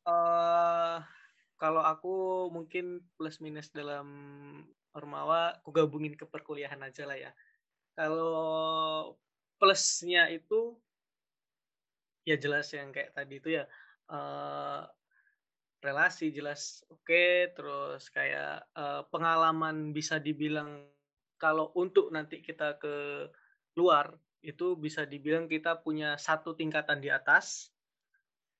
Uh, 0.04 1.00
kalau 1.64 1.80
aku 1.80 2.52
mungkin 2.52 3.00
plus 3.16 3.40
minus 3.40 3.72
dalam 3.72 4.04
Ormawa, 4.92 5.56
aku 5.64 5.72
gabungin 5.72 6.20
ke 6.20 6.28
perkuliahan 6.28 6.84
aja 6.84 7.08
lah 7.08 7.16
ya. 7.16 7.32
kalau 7.96 9.16
plusnya 9.56 10.28
itu 10.28 10.76
ya 12.28 12.36
jelas 12.36 12.68
yang 12.76 12.92
kayak 12.92 13.16
tadi 13.16 13.40
itu 13.40 13.50
ya 13.56 13.64
uh, 14.12 14.84
relasi 15.80 16.34
jelas 16.34 16.84
oke 16.90 17.06
okay, 17.06 17.54
terus 17.54 18.10
kayak 18.10 18.66
uh, 18.74 19.06
pengalaman 19.14 19.94
bisa 19.96 20.18
dibilang 20.18 20.90
kalau 21.38 21.72
untuk 21.80 22.10
nanti 22.10 22.42
kita 22.42 22.82
ke 22.82 23.28
luar 23.78 24.16
itu 24.44 24.76
bisa 24.76 25.06
dibilang 25.08 25.48
kita 25.48 25.80
punya 25.80 26.20
satu 26.20 26.58
tingkatan 26.58 27.00
di 27.00 27.14
atas 27.14 27.72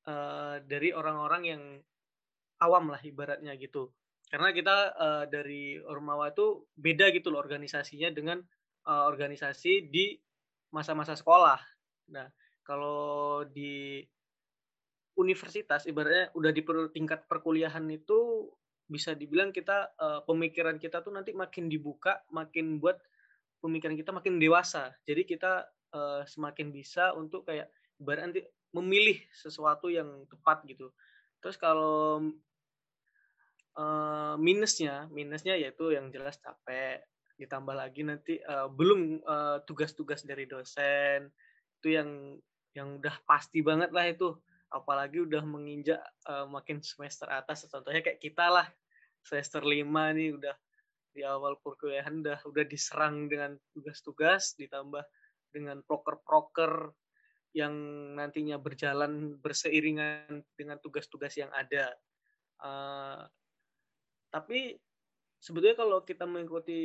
uh, 0.06 0.62
dari 0.64 0.94
orang-orang 0.94 1.44
yang 1.44 1.64
awam 2.64 2.92
lah 2.96 3.02
ibaratnya 3.04 3.54
gitu 3.60 3.92
karena 4.32 4.50
kita 4.56 4.78
uh, 4.98 5.24
dari 5.30 5.78
Ormawa 5.84 6.34
itu 6.34 6.66
beda 6.74 7.12
gitu 7.14 7.30
loh 7.30 7.44
organisasinya 7.44 8.10
dengan 8.10 8.42
uh, 8.88 9.06
organisasi 9.06 9.92
di 9.92 10.16
masa-masa 10.72 11.14
sekolah 11.14 11.60
nah 12.10 12.28
kalau 12.64 13.44
di 13.44 14.02
universitas 15.20 15.86
ibaratnya 15.86 16.34
udah 16.34 16.52
di 16.56 16.62
tingkat 16.96 17.30
perkuliahan 17.30 17.86
itu 17.94 18.50
bisa 18.90 19.16
dibilang 19.16 19.54
kita 19.54 19.94
uh, 19.98 20.22
pemikiran 20.28 20.78
kita 20.78 21.02
tuh 21.02 21.14
nanti 21.16 21.32
makin 21.32 21.72
dibuka, 21.72 22.22
makin 22.34 22.78
buat 22.82 23.00
pemikiran 23.64 23.96
kita 23.96 24.12
makin 24.12 24.42
dewasa. 24.42 24.92
Jadi 25.08 25.24
kita 25.24 25.66
uh, 25.96 26.22
semakin 26.28 26.74
bisa 26.74 27.16
untuk 27.16 27.48
kayak 27.48 27.72
ibarat 28.02 28.30
nanti 28.30 28.42
memilih 28.76 29.22
sesuatu 29.32 29.88
yang 29.88 30.28
tepat 30.28 30.66
gitu. 30.68 30.92
Terus 31.40 31.56
kalau 31.56 32.20
uh, 33.78 34.36
minusnya, 34.40 35.08
minusnya 35.10 35.58
yaitu 35.58 35.94
yang 35.94 36.10
jelas 36.10 36.40
capek. 36.42 37.04
Ditambah 37.38 37.74
lagi 37.74 38.06
nanti 38.06 38.38
uh, 38.46 38.70
belum 38.70 39.26
tugas-tugas 39.66 40.22
uh, 40.24 40.28
dari 40.30 40.46
dosen 40.46 41.34
itu 41.84 42.00
yang 42.00 42.40
yang 42.74 43.04
udah 43.04 43.12
pasti 43.28 43.60
banget 43.60 43.92
lah 43.92 44.08
itu 44.08 44.32
apalagi 44.72 45.22
udah 45.22 45.44
menginjak 45.44 46.00
uh, 46.26 46.48
makin 46.48 46.80
semester 46.80 47.28
atas 47.28 47.68
contohnya 47.68 48.00
kayak 48.02 48.24
kita 48.24 48.48
lah 48.50 48.66
semester 49.22 49.62
lima 49.62 50.16
nih 50.16 50.34
udah 50.34 50.56
di 51.14 51.22
awal 51.22 51.60
perkuliahan 51.62 52.24
udah 52.26 52.40
udah 52.48 52.66
diserang 52.66 53.28
dengan 53.30 53.60
tugas-tugas 53.76 54.56
ditambah 54.58 55.04
dengan 55.54 55.86
proker-proker 55.86 56.96
yang 57.54 57.74
nantinya 58.18 58.58
berjalan 58.58 59.38
berseiringan 59.38 60.42
dengan 60.58 60.82
tugas-tugas 60.82 61.38
yang 61.38 61.54
ada. 61.54 61.94
Uh, 62.58 63.22
tapi 64.34 64.74
sebetulnya 65.38 65.78
kalau 65.78 66.02
kita 66.02 66.26
mengikuti 66.26 66.82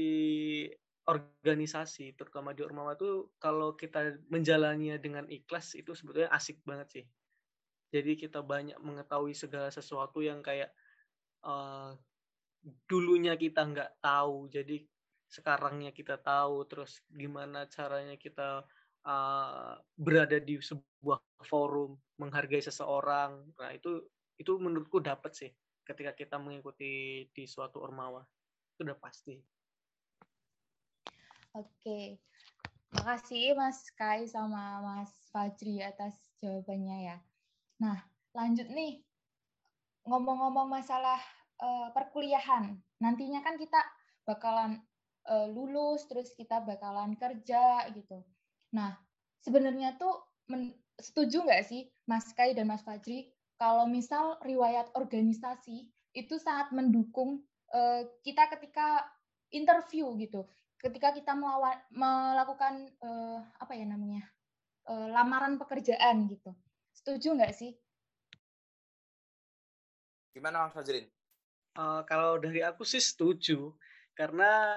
organisasi, 1.09 2.13
terutama 2.13 2.53
di 2.53 2.61
Ormawa 2.61 2.93
itu 2.93 3.33
kalau 3.41 3.73
kita 3.73 4.21
menjalaninya 4.29 5.01
dengan 5.01 5.25
ikhlas 5.25 5.73
itu 5.73 5.97
sebetulnya 5.97 6.29
asik 6.37 6.61
banget 6.69 6.89
sih. 7.01 7.05
Jadi 7.89 8.21
kita 8.21 8.45
banyak 8.45 8.77
mengetahui 8.85 9.33
segala 9.33 9.73
sesuatu 9.73 10.21
yang 10.21 10.45
kayak 10.45 10.69
uh, 11.49 11.97
dulunya 12.85 13.33
kita 13.41 13.65
nggak 13.65 14.05
tahu 14.05 14.51
jadi 14.53 14.85
sekarangnya 15.33 15.95
kita 15.97 16.21
tahu 16.21 16.69
terus 16.69 17.01
gimana 17.09 17.65
caranya 17.73 18.21
kita 18.21 18.69
uh, 19.09 19.73
berada 19.97 20.37
di 20.37 20.61
sebuah 20.61 21.25
forum 21.49 21.97
menghargai 22.21 22.61
seseorang. 22.61 23.49
Nah 23.57 23.71
itu 23.73 24.05
itu 24.37 24.53
menurutku 24.61 25.01
dapat 25.01 25.33
sih 25.33 25.51
ketika 25.89 26.13
kita 26.13 26.37
mengikuti 26.37 27.25
di 27.33 27.45
suatu 27.49 27.81
ormawa 27.81 28.21
itu 28.77 28.85
udah 28.85 28.99
pasti 29.01 29.41
oke 31.57 32.01
makasih 32.93 33.57
Mas 33.57 33.89
Kai 33.97 34.29
sama 34.29 34.85
Mas 34.85 35.13
Fajri 35.33 35.81
atas 35.81 36.15
jawabannya 36.45 36.99
ya 37.13 37.19
Nah, 37.79 37.99
lanjut 38.35 38.67
nih. 38.71 39.03
Ngomong-ngomong 40.07 40.67
masalah 40.67 41.19
uh, 41.63 41.89
perkuliahan. 41.95 42.75
Nantinya 42.99 43.41
kan 43.43 43.55
kita 43.55 43.79
bakalan 44.27 44.83
uh, 45.31 45.47
lulus, 45.47 46.05
terus 46.11 46.35
kita 46.35 46.59
bakalan 46.63 47.15
kerja 47.15 47.87
gitu. 47.95 48.27
Nah, 48.75 48.99
sebenarnya 49.47 49.95
tuh 49.97 50.27
setuju 50.99 51.47
nggak 51.47 51.65
sih 51.65 51.87
Mas 52.11 52.27
Kai 52.35 52.57
dan 52.57 52.67
Mas 52.67 52.83
Fajri 52.83 53.31
kalau 53.59 53.85
misal 53.91 54.39
riwayat 54.47 54.95
organisasi 54.95 55.91
itu 56.15 56.35
sangat 56.39 56.71
mendukung 56.71 57.43
uh, 57.75 58.07
kita 58.23 58.47
ketika 58.57 59.05
interview 59.51 60.15
gitu, 60.17 60.47
ketika 60.79 61.11
kita 61.11 61.35
melawan, 61.35 61.77
melakukan 61.91 62.89
uh, 63.03 63.43
apa 63.59 63.75
ya 63.75 63.85
namanya 63.85 64.23
uh, 64.87 65.11
lamaran 65.11 65.59
pekerjaan 65.59 66.31
gitu. 66.31 66.55
Setuju 66.95 67.35
nggak 67.35 67.55
sih? 67.55 67.75
Gimana 70.33 70.71
Mas 70.71 70.75
Fajrin? 70.75 71.11
Uh, 71.75 72.03
kalau 72.07 72.39
dari 72.39 72.63
aku 72.63 72.87
sih 72.87 73.03
setuju. 73.03 73.75
Karena 74.15 74.75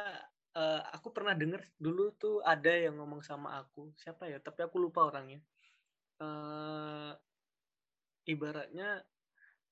uh, 0.54 0.82
aku 0.94 1.10
pernah 1.10 1.34
dengar 1.34 1.66
dulu 1.82 2.14
tuh 2.18 2.46
ada 2.46 2.70
yang 2.70 2.98
ngomong 3.02 3.26
sama 3.26 3.58
aku. 3.58 3.94
Siapa 3.98 4.30
ya? 4.30 4.38
Tapi 4.38 4.62
aku 4.66 4.78
lupa 4.78 5.06
orangnya. 5.06 5.42
Uh, 6.22 7.18
ibaratnya 8.26 9.02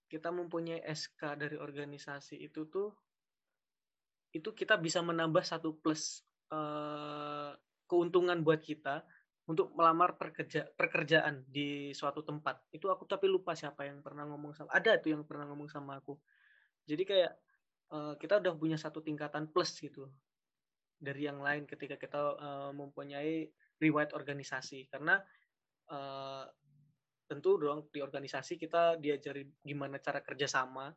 kita 0.09 0.33
mempunyai 0.33 0.81
SK 0.89 1.37
dari 1.37 1.57
organisasi 1.57 2.41
itu 2.41 2.65
tuh 2.65 2.89
itu 4.33 4.49
kita 4.53 4.77
bisa 4.77 5.01
menambah 5.01 5.41
satu 5.41 5.77
plus 5.77 6.21
uh, 6.53 7.53
keuntungan 7.89 8.41
buat 8.45 8.61
kita 8.61 9.01
untuk 9.49 9.73
melamar 9.73 10.13
pekerja 10.13 10.69
pekerjaan 10.77 11.41
di 11.49 11.89
suatu 11.97 12.21
tempat. 12.21 12.61
Itu 12.69 12.93
aku 12.93 13.09
tapi 13.09 13.25
lupa 13.25 13.57
siapa 13.57 13.89
yang 13.89 14.05
pernah 14.05 14.29
ngomong 14.29 14.53
sama 14.53 14.69
ada 14.69 14.93
tuh 15.01 15.17
yang 15.17 15.25
pernah 15.25 15.49
ngomong 15.49 15.65
sama 15.65 15.97
aku. 15.97 16.13
Jadi 16.85 17.03
kayak 17.05 17.33
uh, 17.89 18.13
kita 18.21 18.37
udah 18.37 18.53
punya 18.53 18.77
satu 18.77 19.01
tingkatan 19.01 19.49
plus 19.49 19.73
gitu 19.81 20.05
dari 21.01 21.25
yang 21.25 21.41
lain 21.41 21.65
ketika 21.65 21.97
kita 21.97 22.37
uh, 22.37 22.71
mempunyai 22.77 23.49
riwayat 23.81 24.13
organisasi. 24.13 24.85
Karena 24.85 25.17
uh, 25.89 26.45
tentu 27.29 27.61
dong 27.61 27.85
di 27.93 28.01
organisasi 28.01 28.57
kita 28.57 28.97
diajari 28.97 29.45
gimana 29.61 30.01
cara 30.01 30.25
kerjasama 30.25 30.89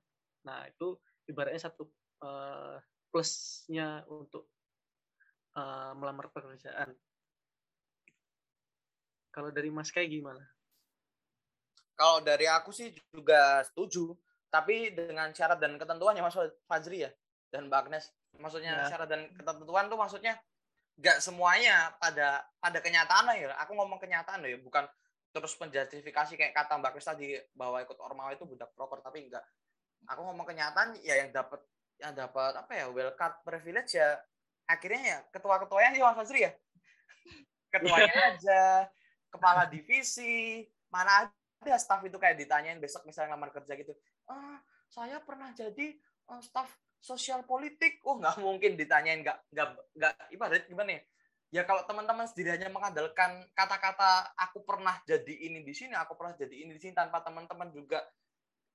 nah 0.48 0.64
itu 0.64 0.96
ibaratnya 1.28 1.68
satu 1.68 1.84
uh, 2.24 2.80
plusnya 3.12 4.02
untuk 4.08 4.48
uh, 5.54 5.92
melamar 5.92 6.32
pekerjaan 6.32 6.96
kalau 9.32 9.48
dari 9.48 9.72
Mas 9.72 9.88
kayak 9.88 10.12
gimana? 10.12 10.44
Kalau 11.96 12.20
dari 12.20 12.44
aku 12.44 12.68
sih 12.68 12.92
juga 13.16 13.64
setuju, 13.64 14.12
tapi 14.52 14.92
dengan 14.92 15.32
syarat 15.32 15.56
dan 15.56 15.80
ketentuannya 15.80 16.20
Mas 16.20 16.36
Fajri 16.68 17.08
ya 17.08 17.10
dan 17.48 17.72
Mbak 17.72 17.88
Agnes. 17.88 18.12
Maksudnya 18.36 18.84
ya. 18.84 18.88
syarat 18.92 19.08
dan 19.08 19.32
ketentuan 19.32 19.88
tuh 19.88 19.96
maksudnya 19.96 20.36
nggak 21.00 21.24
semuanya 21.24 21.96
pada 21.96 22.44
pada 22.60 22.78
kenyataan 22.84 23.32
ya. 23.40 23.56
Aku 23.64 23.72
ngomong 23.72 23.96
kenyataan 23.96 24.44
ya, 24.44 24.60
bukan 24.60 24.84
terus 25.32 25.56
penjustifikasi 25.56 26.36
kayak 26.36 26.52
kata 26.52 26.76
Mbak 26.76 26.92
Agnes 26.92 27.08
tadi 27.08 27.26
bahwa 27.56 27.80
ikut 27.80 27.96
ormawa 27.98 28.36
itu 28.36 28.44
budak 28.44 28.70
proker 28.76 29.00
tapi 29.00 29.26
enggak. 29.26 29.42
Aku 30.12 30.20
ngomong 30.28 30.44
kenyataan 30.44 31.00
ya 31.00 31.24
yang 31.24 31.32
dapat 31.32 31.64
yang 31.96 32.12
dapat 32.12 32.52
apa 32.58 32.72
ya 32.74 32.86
well 32.92 33.14
card 33.16 33.40
privilege 33.46 33.96
ya 33.96 34.20
akhirnya 34.68 35.00
ya 35.00 35.18
ketua-ketuanya 35.32 35.90
sih 35.96 36.02
Mas 36.04 36.16
Fajri 36.20 36.40
ya. 36.44 36.52
Ketuanya 37.72 38.16
aja 38.36 38.62
kepala 39.32 39.64
divisi, 39.64 40.68
mana 40.92 41.32
ada 41.32 41.78
staff 41.80 42.04
itu 42.04 42.20
kayak 42.20 42.36
ditanyain 42.36 42.76
besok 42.76 43.08
misalnya 43.08 43.32
ngelamar 43.32 43.56
kerja 43.56 43.72
gitu. 43.80 43.96
Ah, 44.28 44.60
saya 44.92 45.16
pernah 45.24 45.56
jadi 45.56 45.96
uh, 46.28 46.42
staff 46.44 46.68
sosial 47.00 47.48
politik. 47.48 48.04
Oh, 48.04 48.20
nggak 48.20 48.36
mungkin 48.44 48.76
ditanyain 48.76 49.24
nggak 49.24 49.38
nggak 49.48 49.68
nggak 49.96 50.14
ibarat 50.36 50.68
gimana 50.68 51.00
ya? 51.00 51.02
Ya 51.52 51.68
kalau 51.68 51.84
teman-teman 51.84 52.24
sendiri 52.24 52.56
hanya 52.56 52.72
mengandalkan 52.72 53.44
kata-kata 53.52 54.32
aku 54.40 54.64
pernah 54.64 54.96
jadi 55.04 55.52
ini 55.52 55.60
di 55.60 55.76
sini, 55.76 55.92
aku 55.92 56.16
pernah 56.16 56.32
jadi 56.32 56.64
ini 56.64 56.72
di 56.72 56.80
sini 56.80 56.96
tanpa 56.96 57.20
teman-teman 57.20 57.68
juga 57.76 58.00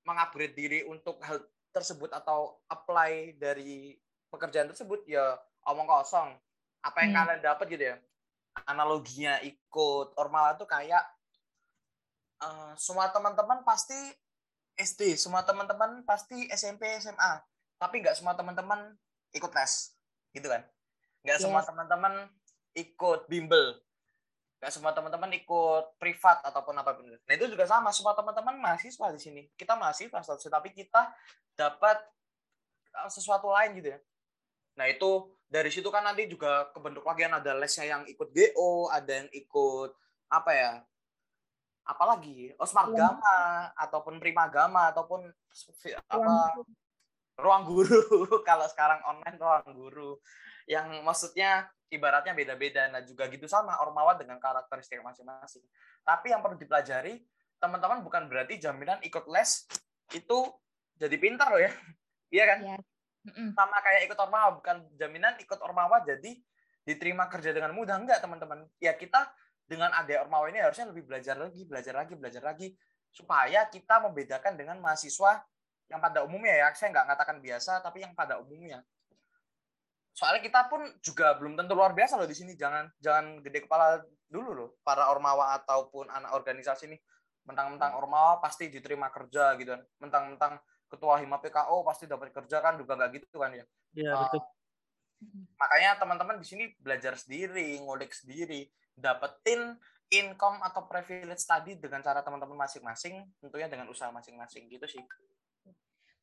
mengupgrade 0.06 0.54
diri 0.54 0.80
untuk 0.86 1.18
hal 1.26 1.42
tersebut 1.74 2.13
atau 2.13 2.62
apply 2.70 3.34
dari 3.42 3.98
pekerjaan 4.30 4.70
tersebut 4.70 5.10
ya 5.10 5.42
omong 5.66 5.90
kosong. 5.90 6.38
Apa 6.86 7.02
yang 7.02 7.18
hmm. 7.18 7.20
kalian 7.20 7.42
dapat 7.42 7.66
gitu 7.74 7.86
ya? 7.92 7.98
analoginya 8.66 9.38
ikut 9.46 10.18
Ormala 10.18 10.58
tuh 10.58 10.66
kayak 10.66 11.04
uh, 12.42 12.74
semua 12.80 13.13
teman-teman 13.13 13.62
pasti 13.62 13.98
SD, 14.78 15.18
semua 15.18 15.46
teman-teman 15.46 16.02
pasti 16.06 16.50
SMP, 16.50 16.86
SMA, 17.02 17.42
tapi 17.78 18.02
nggak 18.02 18.18
semua 18.18 18.34
teman-teman 18.34 18.94
ikut 19.34 19.52
tes, 19.54 19.94
gitu 20.34 20.50
kan? 20.50 20.66
Nggak 21.26 21.38
yes. 21.38 21.44
semua 21.44 21.62
teman-teman 21.66 22.30
ikut 22.78 23.26
bimbel, 23.26 23.82
nggak 24.62 24.72
semua 24.74 24.94
teman-teman 24.94 25.34
ikut 25.34 25.98
privat 25.98 26.46
ataupun 26.46 26.78
apa 26.78 26.94
benar. 26.94 27.18
Nah 27.26 27.34
itu 27.34 27.50
juga 27.50 27.66
sama, 27.66 27.90
semua 27.90 28.13
teman-teman 28.13 28.58
mahasiswa 28.62 29.10
di 29.10 29.20
sini. 29.22 29.42
Kita 29.58 29.74
mahasiswa, 29.74 30.22
tapi 30.22 30.70
kita 30.74 31.10
dapat 31.58 31.98
eh, 32.94 33.10
sesuatu 33.10 33.50
lain 33.50 33.82
gitu 33.82 33.98
ya. 33.98 34.00
Nah 34.78 34.86
itu 34.86 35.34
dari 35.50 35.74
situ 35.74 35.90
kan 35.90 36.06
nanti 36.06 36.30
juga 36.30 36.70
kebentuk 36.70 37.02
lagi 37.02 37.26
kan 37.26 37.42
ada 37.42 37.58
lesnya 37.58 37.86
yang 37.90 38.04
ikut 38.06 38.30
GO, 38.30 38.94
ada 38.94 39.26
yang 39.26 39.30
ikut 39.34 39.92
apa 40.30 40.52
ya? 40.54 40.72
Apalagi 41.88 42.54
Osmar 42.60 42.92
Iya. 42.92 43.00
Gama 43.00 43.38
ataupun 43.74 44.20
Prima 44.22 44.46
Gama 44.52 44.92
ataupun 44.92 45.26
apa 46.12 46.34
ruang 47.38 47.63
guru 47.63 48.02
kalau 48.50 48.66
sekarang 48.68 49.00
online 49.06 49.38
ruang 49.38 49.72
guru 49.72 50.12
yang 50.68 50.90
maksudnya 51.06 51.70
ibaratnya 51.88 52.36
beda-beda 52.36 52.91
nah 52.91 53.00
juga 53.04 53.28
gitu 53.32 53.47
sama 53.47 53.80
ormawa 53.80 54.15
dengan 54.19 54.38
karakteristik 54.39 55.00
masing-masing. 55.00 55.63
Tapi 56.04 56.36
yang 56.36 56.43
perlu 56.43 56.60
dipelajari 56.60 57.23
teman-teman 57.58 58.04
bukan 58.06 58.30
berarti 58.30 58.62
jaminan 58.62 59.02
ikut 59.02 59.26
les 59.32 59.65
itu 60.13 60.38
jadi 61.00 61.15
pintar 61.17 61.52
loh 61.52 61.62
ya. 61.62 61.71
Iya 62.28 62.43
kan? 62.43 62.60
Iya. 62.60 62.78
Mm-mm. 63.28 63.56
sama 63.56 63.80
kayak 63.84 64.08
ikut 64.08 64.19
ormawa 64.19 64.56
bukan 64.56 64.84
jaminan 64.95 65.36
ikut 65.39 65.60
ormawa 65.63 66.04
jadi 66.04 66.32
diterima 66.84 67.32
kerja 67.32 67.56
dengan 67.56 67.71
mudah. 67.71 67.95
Enggak 67.95 68.19
teman-teman. 68.19 68.67
Ya 68.84 68.91
kita 68.95 69.32
dengan 69.63 69.95
ada 69.95 70.28
ormawa 70.28 70.52
ini 70.52 70.60
harusnya 70.60 70.91
lebih 70.91 71.08
belajar 71.08 71.39
lagi 71.39 71.63
belajar 71.63 71.95
lagi 71.95 72.13
belajar 72.19 72.43
lagi 72.43 72.76
supaya 73.15 73.63
kita 73.71 74.04
membedakan 74.04 74.60
dengan 74.60 74.80
mahasiswa 74.84 75.39
yang 75.88 76.04
pada 76.04 76.28
umumnya 76.28 76.52
ya. 76.52 76.67
Saya 76.76 76.91
nggak 76.91 77.06
mengatakan 77.08 77.38
biasa 77.39 77.80
tapi 77.80 78.04
yang 78.04 78.12
pada 78.12 78.43
umumnya 78.43 78.84
soalnya 80.17 80.41
kita 80.41 80.65
pun 80.65 80.82
juga 81.06 81.38
belum 81.38 81.53
tentu 81.53 81.77
luar 81.77 81.93
biasa 81.93 82.17
loh 82.17 82.25
di 82.25 82.34
sini. 82.34 82.58
Jangan 82.58 82.89
jangan 82.97 83.38
gede 83.45 83.69
kepala 83.69 84.01
dulu 84.25 84.49
loh. 84.58 84.69
Para 84.82 85.13
ormawa 85.13 85.53
ataupun 85.62 86.10
anak 86.10 86.34
organisasi 86.34 86.89
ini. 86.89 86.97
Mentang-mentang 87.45 87.93
ormawa 87.93 88.41
pasti 88.41 88.65
diterima 88.73 89.13
kerja 89.13 89.53
gitu 89.62 89.77
kan. 89.77 89.82
Mentang-mentang 90.01 90.58
ketua 90.89 91.21
hima 91.21 91.38
PKO 91.38 91.86
pasti 91.86 92.10
dapat 92.10 92.34
kerja 92.34 92.58
kan 92.65 92.82
juga 92.82 92.97
nggak 92.97 93.12
gitu 93.13 93.38
kan 93.38 93.53
ya. 93.53 93.65
Iya, 93.93 94.12
Uh, 94.17 94.21
betul. 94.25 94.41
makanya 95.58 95.97
teman-teman 95.97 96.38
di 96.38 96.45
sini 96.45 96.63
belajar 96.77 97.17
sendiri 97.17 97.82
ngulik 97.82 98.13
sendiri 98.13 98.69
dapetin 98.93 99.73
income 100.13 100.62
atau 100.62 100.86
privilege 100.86 101.41
tadi 101.41 101.73
dengan 101.73 102.06
cara 102.06 102.21
teman-teman 102.21 102.53
masing-masing 102.53 103.25
tentunya 103.41 103.65
dengan 103.65 103.89
usaha 103.89 104.13
masing-masing 104.13 104.69
gitu 104.69 104.86
sih. 104.86 105.01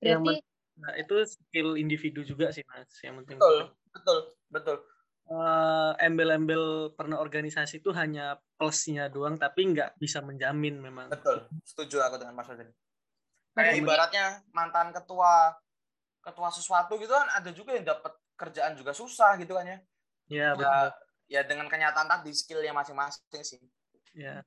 Yang 0.02 0.22
Berarti 0.22 0.52
Nah, 0.74 0.90
itu 0.98 1.14
skill 1.22 1.78
individu 1.78 2.26
juga 2.26 2.50
sih, 2.50 2.66
Mas. 2.66 2.90
Yang 2.98 3.22
penting. 3.22 3.38
betul 3.38 3.83
betul 3.94 4.18
betul 4.50 4.78
Eh, 5.24 5.92
embel-embel 6.04 6.92
pernah 6.92 7.16
organisasi 7.16 7.80
itu 7.80 7.88
hanya 7.96 8.36
plusnya 8.60 9.08
doang, 9.08 9.40
tapi 9.40 9.72
nggak 9.72 9.96
bisa 9.96 10.20
menjamin 10.20 10.76
memang. 10.76 11.08
betul 11.08 11.48
setuju 11.64 12.04
aku 12.04 12.20
dengan 12.20 12.36
Mas 12.36 12.44
Fadli 12.44 12.68
kayak 13.56 13.72
ibaratnya 13.80 14.44
mantan 14.52 14.92
ketua 14.92 15.56
ketua 16.20 16.52
sesuatu 16.52 17.00
gitu 17.00 17.08
kan 17.08 17.40
ada 17.40 17.48
juga 17.56 17.72
yang 17.72 17.88
dapat 17.88 18.12
kerjaan 18.36 18.76
juga 18.76 18.92
susah 18.92 19.40
gitu 19.40 19.56
kan 19.56 19.64
ya 19.64 19.78
Ya, 20.28 20.48
betul. 20.52 20.68
ya, 20.68 20.92
ya 21.24 21.40
dengan 21.48 21.72
kenyataan 21.72 22.04
tadi 22.04 22.28
skillnya 22.36 22.76
masing-masing 22.76 23.24
sih 23.40 23.64
Ya. 24.12 24.44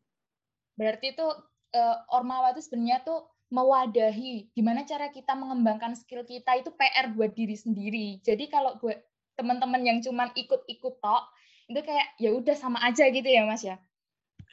berarti 0.78 1.18
itu 1.18 1.26
eh, 1.74 1.96
ormawa 2.14 2.54
itu 2.54 2.62
sebenarnya 2.70 3.02
tuh 3.02 3.26
mewadahi 3.50 4.54
gimana 4.54 4.86
cara 4.86 5.10
kita 5.10 5.34
mengembangkan 5.34 5.98
skill 5.98 6.22
kita 6.22 6.54
itu 6.54 6.70
PR 6.76 7.16
buat 7.16 7.32
diri 7.32 7.56
sendiri. 7.56 8.20
Jadi 8.22 8.46
kalau 8.52 8.76
buat 8.78 9.00
teman-teman 9.38 9.82
yang 9.86 9.98
cuman 10.02 10.34
ikut-ikut 10.34 11.00
tok 11.00 11.24
itu 11.70 11.80
kayak 11.84 12.08
ya 12.18 12.34
udah 12.34 12.56
sama 12.58 12.82
aja 12.82 13.06
gitu 13.12 13.28
ya 13.28 13.46
Mas 13.46 13.62
ya. 13.62 13.78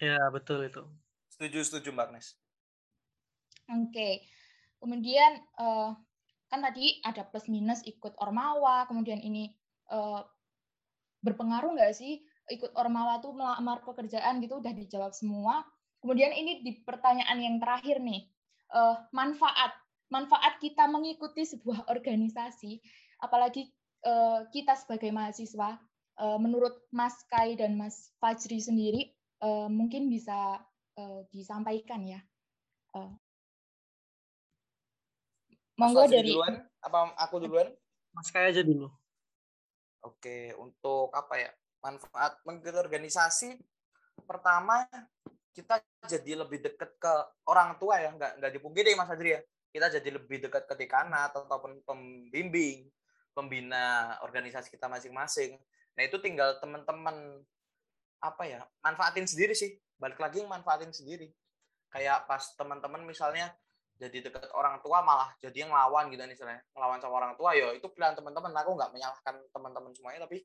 Ya, 0.03 0.18
betul 0.29 0.66
itu. 0.66 0.85
setuju 1.31 1.66
setuju 1.66 1.88
Mbak 1.94 2.07
Agnes 2.11 2.38
Oke. 3.73 4.23
Kemudian 4.77 5.40
eh, 5.40 5.90
kan 6.53 6.61
tadi 6.61 7.01
ada 7.01 7.25
plus 7.25 7.49
minus 7.49 7.81
ikut 7.88 8.12
ormawa, 8.20 8.85
kemudian 8.85 9.18
ini 9.25 9.49
eh, 9.88 10.20
berpengaruh 11.25 11.73
nggak 11.73 11.97
sih 11.97 12.20
ikut 12.53 12.77
ormawa 12.77 13.25
tuh 13.25 13.33
melamar 13.33 13.81
pekerjaan 13.81 14.44
gitu 14.44 14.61
udah 14.61 14.73
dijawab 14.77 15.16
semua. 15.16 15.64
Kemudian 16.05 16.37
ini 16.37 16.61
di 16.61 16.85
pertanyaan 16.85 17.40
yang 17.40 17.57
terakhir 17.57 18.05
nih, 18.05 18.29
eh, 18.77 18.97
manfaat 19.16 19.73
manfaat 20.12 20.61
kita 20.61 20.85
mengikuti 20.87 21.49
sebuah 21.49 21.88
organisasi, 21.88 22.85
apalagi 23.25 23.73
eh, 24.05 24.40
kita 24.53 24.77
sebagai 24.77 25.11
mahasiswa, 25.11 25.81
eh, 26.21 26.38
menurut 26.38 26.85
Mas 26.93 27.17
Kai 27.27 27.57
dan 27.57 27.75
Mas 27.81 28.12
Fajri 28.21 28.61
sendiri 28.61 29.11
eh, 29.40 29.69
mungkin 29.73 30.12
bisa 30.12 30.61
eh, 30.95 31.21
disampaikan 31.33 32.05
ya. 32.05 32.21
Eh, 32.95 33.12
Mas 35.75 35.90
Monggo 35.90 36.07
dari 36.07 36.31
duluan 36.31 36.62
apa 36.79 36.99
aku 37.19 37.43
duluan 37.43 37.69
Mas 38.14 38.31
kayak 38.31 38.55
aja 38.55 38.62
dulu. 38.62 38.87
Oke, 40.07 40.55
untuk 40.61 41.11
apa 41.11 41.35
ya? 41.40 41.51
Manfaat 41.83 42.38
mengikuti 42.47 42.79
organisasi 42.79 43.59
pertama 44.25 44.87
kita 45.55 45.83
jadi 46.07 46.47
lebih 46.47 46.62
dekat 46.62 46.95
ke 46.99 47.12
orang 47.51 47.75
tua 47.79 47.99
ya, 47.99 48.14
nggak 48.14 48.38
nggak 48.38 48.53
dipungkiri 48.55 48.95
Mas 48.95 49.11
Adri 49.11 49.35
ya. 49.35 49.40
Kita 49.75 49.90
jadi 49.90 50.14
lebih 50.14 50.47
dekat 50.47 50.71
ke 50.71 50.75
dekanat 50.79 51.35
ataupun 51.35 51.83
pembimbing, 51.83 52.87
pembina 53.35 54.16
organisasi 54.23 54.70
kita 54.70 54.87
masing-masing. 54.87 55.59
Nah, 55.99 56.03
itu 56.07 56.16
tinggal 56.23 56.57
teman-teman 56.62 57.42
apa 58.23 58.42
ya? 58.47 58.62
Manfaatin 58.81 59.27
sendiri 59.27 59.53
sih. 59.53 59.75
Balik 59.99 60.23
lagi 60.23 60.40
manfaatin 60.47 60.94
sendiri. 60.94 61.29
Kayak 61.90 62.27
pas 62.31 62.42
teman-teman 62.57 63.03
misalnya 63.03 63.51
jadi 63.94 64.27
dekat 64.27 64.51
orang 64.55 64.83
tua 64.83 65.07
malah 65.07 65.31
jadi 65.38 65.66
yang 65.66 65.70
ngelawan 65.70 66.11
gitu 66.11 66.23
misalnya 66.27 66.59
ngelawan 66.75 66.99
sama 66.99 67.14
orang 67.14 67.33
tua 67.38 67.55
ya 67.55 67.70
itu 67.79 67.87
pilihan 67.94 68.18
teman-teman 68.18 68.51
aku 68.51 68.75
nggak 68.75 68.90
menyalahkan 68.90 69.35
teman-teman 69.55 69.94
semuanya 69.94 70.27
tapi 70.27 70.42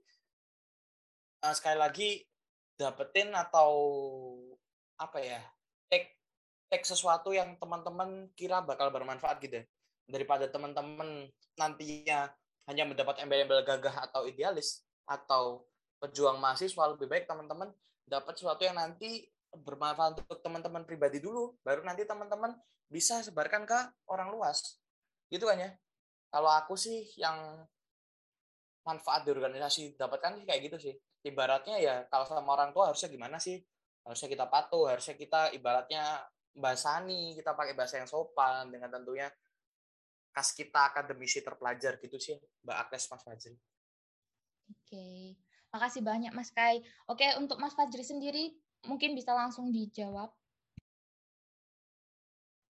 eh, 1.41 1.54
sekali 1.58 1.78
lagi 1.82 2.10
dapetin 2.78 3.34
atau 3.34 3.73
apa 5.02 5.17
ya 5.17 5.41
take 5.89 6.13
take 6.69 6.86
sesuatu 6.86 7.34
yang 7.34 7.58
teman-teman 7.58 8.30
kira 8.38 8.62
bakal 8.62 8.93
bermanfaat 8.93 9.41
gitu 9.41 9.65
daripada 10.06 10.45
teman-teman 10.45 11.28
nantinya 11.58 12.30
hanya 12.69 12.86
mendapat 12.86 13.25
embel-embel 13.25 13.65
gagah 13.65 14.05
atau 14.05 14.29
idealis 14.29 14.86
atau 15.10 15.65
pejuang 15.97 16.38
mahasiswa 16.38 16.93
lebih 16.93 17.10
baik 17.10 17.25
teman-teman 17.25 17.73
dapat 18.05 18.38
sesuatu 18.38 18.62
yang 18.62 18.77
nanti 18.77 19.25
bermanfaat 19.49 20.21
untuk 20.21 20.38
teman-teman 20.45 20.86
pribadi 20.86 21.17
dulu 21.17 21.58
baru 21.65 21.82
nanti 21.82 22.05
teman-teman 22.05 22.53
bisa 22.89 23.25
sebarkan 23.25 23.65
ke 23.65 23.79
orang 24.10 24.29
luas. 24.29 24.77
Gitu 25.34 25.45
kan 25.49 25.58
ya? 25.58 25.73
Kalau 26.29 26.49
aku 26.53 26.77
sih 26.77 27.10
yang 27.17 27.65
manfaat 28.86 29.25
di 29.25 29.34
organisasi 29.34 29.97
dapatkan 29.97 30.41
sih 30.41 30.45
kayak 30.45 30.62
gitu 30.69 30.77
sih. 30.77 30.95
Ibaratnya 31.25 31.82
ya 31.82 31.95
kalau 32.08 32.25
sama 32.29 32.53
orang 32.53 32.69
tua 32.69 32.93
harusnya 32.93 33.10
gimana 33.10 33.41
sih? 33.41 33.58
Harusnya 34.05 34.29
kita 34.29 34.45
patuh 34.45 34.89
harusnya 34.89 35.17
kita 35.17 35.53
ibaratnya 35.58 36.21
bahasani 36.53 37.38
kita 37.38 37.53
pakai 37.53 37.73
bahasa 37.77 38.01
yang 38.01 38.10
sopan 38.10 38.73
dengan 38.73 38.89
tentunya 38.89 39.29
kas 40.39 40.56
kita 40.56 40.88
akademisi 40.88 41.43
terpelajar 41.43 41.99
gitu 41.99 42.15
sih 42.15 42.39
Mbak 42.63 42.78
Agnes 42.88 43.12
Mas 43.12 43.23
Fajri 43.28 43.60
Oke, 44.69 45.34
makasih 45.73 46.06
banyak 46.06 46.30
Mas 46.34 46.54
Kai. 46.54 46.82
Oke, 47.10 47.25
untuk 47.41 47.58
Mas 47.58 47.73
Fajri 47.73 48.06
sendiri 48.06 48.54
mungkin 48.86 49.17
bisa 49.17 49.34
langsung 49.34 49.73
dijawab. 49.73 50.30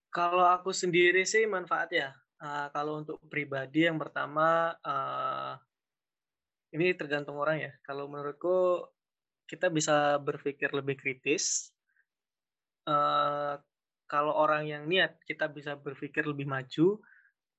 Kalau 0.10 0.48
aku 0.48 0.72
sendiri 0.72 1.28
sih 1.28 1.46
manfaat 1.46 1.92
ya. 1.92 2.10
Eh, 2.40 2.68
kalau 2.72 3.04
untuk 3.04 3.20
pribadi 3.28 3.84
yang 3.84 4.00
pertama 4.00 4.74
eh, 4.80 5.54
ini 6.74 6.96
tergantung 6.96 7.36
orang 7.36 7.60
ya. 7.60 7.72
Kalau 7.84 8.08
menurutku 8.08 8.88
kita 9.44 9.68
bisa 9.68 10.16
berpikir 10.24 10.72
lebih 10.72 10.96
kritis. 10.96 11.76
Eh, 12.88 13.56
kalau 14.10 14.34
orang 14.34 14.66
yang 14.66 14.84
niat 14.90 15.20
kita 15.28 15.52
bisa 15.52 15.76
berpikir 15.78 16.26
lebih 16.26 16.48
maju. 16.48 17.04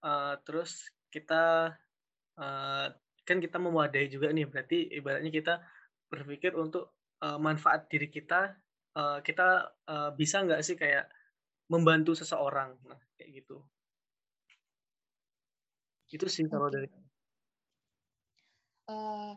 Eh, 0.04 0.34
terus 0.44 0.70
kita 1.14 1.34
eh, 2.40 2.86
kan 3.28 3.38
kita 3.44 3.56
mewadahi 3.66 4.06
juga 4.14 4.28
nih. 4.36 4.46
Berarti 4.52 4.76
ibaratnya 4.98 5.30
kita 5.38 5.52
berpikir 6.12 6.52
untuk 6.64 6.84
eh, 7.24 7.38
manfaat 7.46 7.80
diri 7.92 8.08
kita. 8.16 8.40
eh, 8.98 9.18
kita 9.26 9.42
eh, 9.92 10.10
bisa 10.20 10.36
nggak 10.44 10.60
sih 10.66 10.76
kayak 10.82 11.04
membantu 11.72 12.12
seseorang, 12.20 12.70
nah 12.88 13.00
kayak 13.16 13.30
gitu. 13.44 13.56
Itu 16.14 16.26
sih 16.34 16.44
kalau 16.52 16.68
dari 16.74 16.86
Eh, 18.90 19.32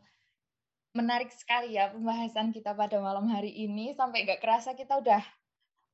menarik 0.97 1.29
sekali 1.33 1.73
ya 1.77 1.89
pembahasan 1.93 2.53
kita 2.55 2.71
pada 2.81 2.97
malam 3.01 3.25
hari 3.33 3.51
ini. 3.65 3.93
Sampai 3.99 4.25
nggak 4.25 4.41
kerasa 4.43 4.73
kita 4.77 4.93
udah 5.01 5.21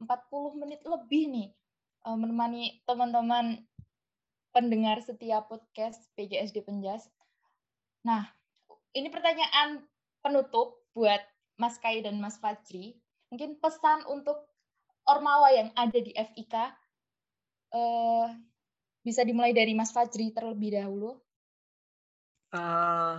40 0.04 0.52
menit 0.62 0.82
lebih 0.88 1.24
nih 1.36 1.48
menemani 2.22 2.82
teman-teman 2.88 3.46
pendengar 4.52 5.02
setiap 5.02 5.50
podcast 5.50 6.00
PGSD 6.18 6.66
Penjas. 6.66 7.06
Nah, 8.06 8.26
ini 8.96 9.08
pertanyaan 9.14 9.86
penutup 10.20 10.82
buat 10.96 11.22
Mas 11.60 11.78
Kai 11.78 12.02
dan 12.02 12.18
Mas 12.18 12.40
Fajri. 12.40 12.98
Mungkin 13.30 13.62
pesan 13.62 14.06
untuk 14.10 14.50
Ormawa 15.10 15.50
yang 15.54 15.70
ada 15.74 15.98
di 15.98 16.14
FIK 16.14 16.56
eh, 17.74 18.28
bisa 19.02 19.26
dimulai 19.26 19.54
dari 19.58 19.74
Mas 19.74 19.90
Fajri 19.90 20.30
terlebih 20.34 20.78
dahulu. 20.78 21.18
Eh, 22.54 23.18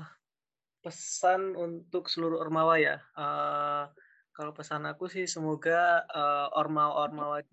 pesan 0.81 1.55
untuk 1.55 2.09
seluruh 2.09 2.41
ormawa 2.41 2.81
ya. 2.81 2.97
Uh, 3.13 3.85
kalau 4.33 4.57
pesan 4.57 4.89
aku 4.89 5.07
sih 5.13 5.29
semoga 5.29 6.05
uh, 6.09 6.49
ormawa-ormawa 6.57 7.45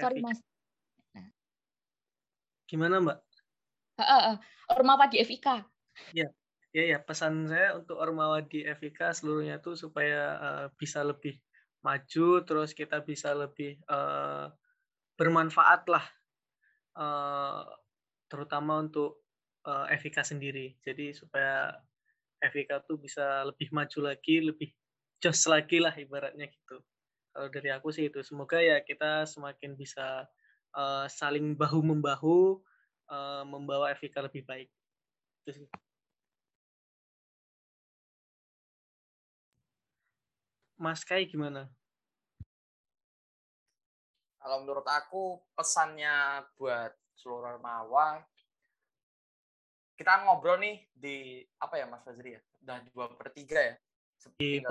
Sorry 0.00 0.24
Mas. 0.24 0.40
Gimana 2.70 3.02
Mbak? 3.02 3.18
Uh, 3.98 4.02
uh, 4.06 4.34
ormawa 4.70 5.10
di 5.10 5.18
FIK. 5.18 5.66
Ya, 6.14 6.30
ya 6.70 6.84
ya 6.86 6.98
pesan 7.02 7.50
saya 7.50 7.74
untuk 7.74 7.98
ormawa 7.98 8.46
di 8.46 8.62
FIK 8.62 9.10
seluruhnya 9.10 9.58
tuh 9.58 9.74
supaya 9.74 10.38
uh, 10.38 10.66
bisa 10.78 11.02
lebih 11.02 11.34
maju, 11.82 12.46
terus 12.46 12.70
kita 12.70 13.02
bisa 13.02 13.34
lebih 13.34 13.74
uh, 13.90 14.46
bermanfaat 15.18 15.82
lah, 15.90 16.06
uh, 16.94 17.66
terutama 18.30 18.86
untuk 18.86 19.26
uh, 19.66 19.90
FIK 19.90 20.22
sendiri. 20.22 20.78
Jadi 20.86 21.10
supaya 21.10 21.74
FIK 22.38 22.86
tuh 22.86 23.02
bisa 23.02 23.42
lebih 23.42 23.74
maju 23.74 24.14
lagi, 24.14 24.38
lebih 24.46 24.70
jos 25.18 25.42
lagi 25.50 25.82
lah 25.82 25.92
ibaratnya 25.98 26.46
gitu. 26.46 26.78
Kalau 27.34 27.48
dari 27.50 27.74
aku 27.74 27.90
sih 27.90 28.06
itu. 28.06 28.22
Semoga 28.22 28.62
ya 28.62 28.78
kita 28.80 29.26
semakin 29.26 29.74
bisa 29.74 30.24
uh, 30.74 31.06
saling 31.10 31.54
bahu 31.56 31.80
membahu 31.82 32.58
uh, 33.10 33.42
membawa 33.46 33.92
FIK 33.94 34.16
lebih 34.26 34.42
baik. 34.46 34.68
Itu 35.44 35.62
sih. 35.62 35.68
Mas 40.80 41.04
Kai 41.04 41.28
gimana? 41.28 41.68
Kalau 44.40 44.64
menurut 44.64 44.88
aku 44.88 45.36
pesannya 45.52 46.48
buat 46.56 46.96
seluruh 47.12 47.60
Mawa 47.60 48.24
kita 50.00 50.24
ngobrol 50.24 50.56
nih 50.56 50.80
di 50.96 51.44
apa 51.60 51.76
ya 51.76 51.84
Mas 51.84 52.00
Fazri 52.00 52.32
ya? 52.32 52.40
Udah 52.64 52.80
dua 52.88 53.12
per 53.12 53.28
tiga 53.36 53.60
ya? 53.60 53.74
Di 54.40 54.64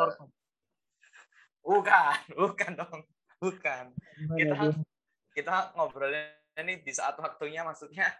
Bukan, 1.61 2.17
bukan 2.41 2.71
dong. 2.73 2.99
Bukan. 3.37 3.93
Kita 4.33 4.73
kita 5.39 5.71
ngobrolnya 5.79 6.35
ini 6.59 6.83
di 6.83 6.91
saat 6.91 7.15
waktunya 7.15 7.63
maksudnya 7.63 8.11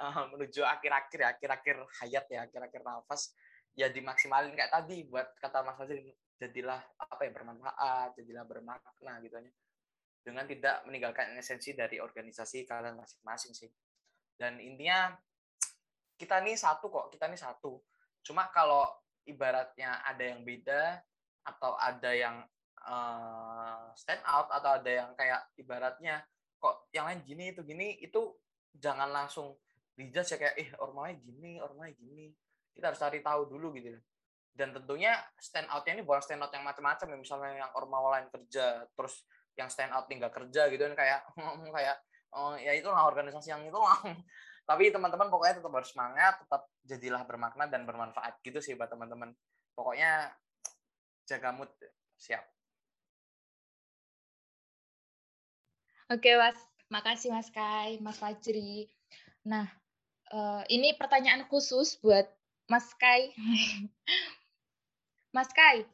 uh, 0.00 0.24
menuju 0.32 0.64
akhir-akhir 0.64 1.18
ya, 1.20 1.28
akhir-akhir 1.36 1.76
hayat 2.00 2.24
ya, 2.32 2.40
akhir-akhir 2.48 2.80
nafas 2.80 3.36
ya 3.76 3.88
dimaksimalin 3.88 4.52
kayak 4.52 4.72
tadi 4.72 5.04
buat 5.08 5.32
kata 5.40 5.64
Mas 5.64 5.76
Fazri 5.80 6.12
jadilah 6.36 6.80
apa 6.98 7.22
yang 7.24 7.34
bermanfaat, 7.36 8.16
jadilah 8.18 8.44
bermakna 8.48 9.12
gitu 9.22 9.36
ya. 9.38 9.52
Dengan 10.22 10.44
tidak 10.46 10.86
meninggalkan 10.86 11.34
esensi 11.38 11.74
dari 11.74 11.98
organisasi 11.98 12.66
kalian 12.66 12.98
masing-masing 12.98 13.52
sih. 13.54 13.70
Dan 14.34 14.58
intinya 14.58 15.14
kita 16.18 16.42
nih 16.42 16.58
satu 16.58 16.90
kok, 16.90 17.06
kita 17.14 17.26
nih 17.30 17.38
satu. 17.38 17.78
Cuma 18.22 18.50
kalau 18.50 18.86
ibaratnya 19.26 20.02
ada 20.02 20.22
yang 20.22 20.42
beda 20.42 20.98
atau 21.42 21.74
ada 21.78 22.10
yang 22.10 22.42
uh, 22.86 23.90
stand 23.98 24.22
out 24.26 24.50
atau 24.50 24.78
ada 24.78 24.90
yang 24.90 25.10
kayak 25.18 25.42
ibaratnya 25.58 26.22
kok 26.62 26.86
yang 26.94 27.10
lain 27.10 27.26
gini 27.26 27.50
itu 27.50 27.66
gini 27.66 27.98
itu 27.98 28.38
jangan 28.78 29.10
langsung 29.10 29.58
dijudge 29.98 30.38
ya 30.38 30.38
kayak 30.38 30.54
eh 30.62 30.68
ormanya 30.78 31.18
gini 31.18 31.58
ormanya 31.58 31.92
gini. 31.98 32.30
Kita 32.72 32.94
harus 32.94 33.02
cari 33.02 33.18
tahu 33.20 33.50
dulu 33.50 33.74
gitu 33.74 33.98
dan 34.52 34.68
tentunya 34.76 35.16
stand 35.40 35.64
outnya 35.72 35.96
ini 35.96 36.04
bukan 36.04 36.20
stand 36.20 36.44
out 36.44 36.52
yang 36.52 36.64
macam-macam 36.64 37.06
ya 37.08 37.16
misalnya 37.16 37.50
yang 37.56 37.72
ormawa 37.72 38.20
lain 38.20 38.28
kerja 38.28 38.84
terus 38.92 39.24
yang 39.56 39.72
stand 39.72 39.92
out 39.96 40.04
tinggal 40.12 40.28
kerja 40.28 40.68
gitu 40.68 40.82
kan 40.92 40.94
kayak 40.96 41.20
kayak 41.76 41.96
oh, 42.36 42.52
ya 42.60 42.76
itu 42.76 42.88
lah 42.92 43.08
organisasi 43.08 43.48
yang 43.48 43.64
itu 43.64 43.76
lah 43.76 43.96
tapi 44.68 44.92
teman-teman 44.92 45.32
pokoknya 45.32 45.58
tetap 45.58 45.72
harus 45.72 45.90
semangat 45.90 46.34
tetap 46.44 46.62
jadilah 46.84 47.22
bermakna 47.24 47.64
dan 47.66 47.82
bermanfaat 47.88 48.38
gitu 48.46 48.62
sih 48.62 48.78
buat 48.78 48.88
teman-teman. 48.92 49.34
Pokoknya 49.74 50.30
jaga 51.26 51.50
mood 51.50 51.70
siap 52.14 52.46
oke 56.10 56.30
mas. 56.38 56.58
Makasih 56.88 57.30
mas 57.30 57.48
Kai 57.52 58.00
mas 58.02 58.18
Fajri. 58.18 58.88
Nah 59.46 59.68
uh, 60.32 60.62
ini 60.72 60.96
pertanyaan 60.96 61.46
khusus 61.46 62.00
buat 62.00 62.26
mas 62.66 62.88
Kai. 62.96 63.30
Mas 65.32 65.48
Kai 65.56 65.88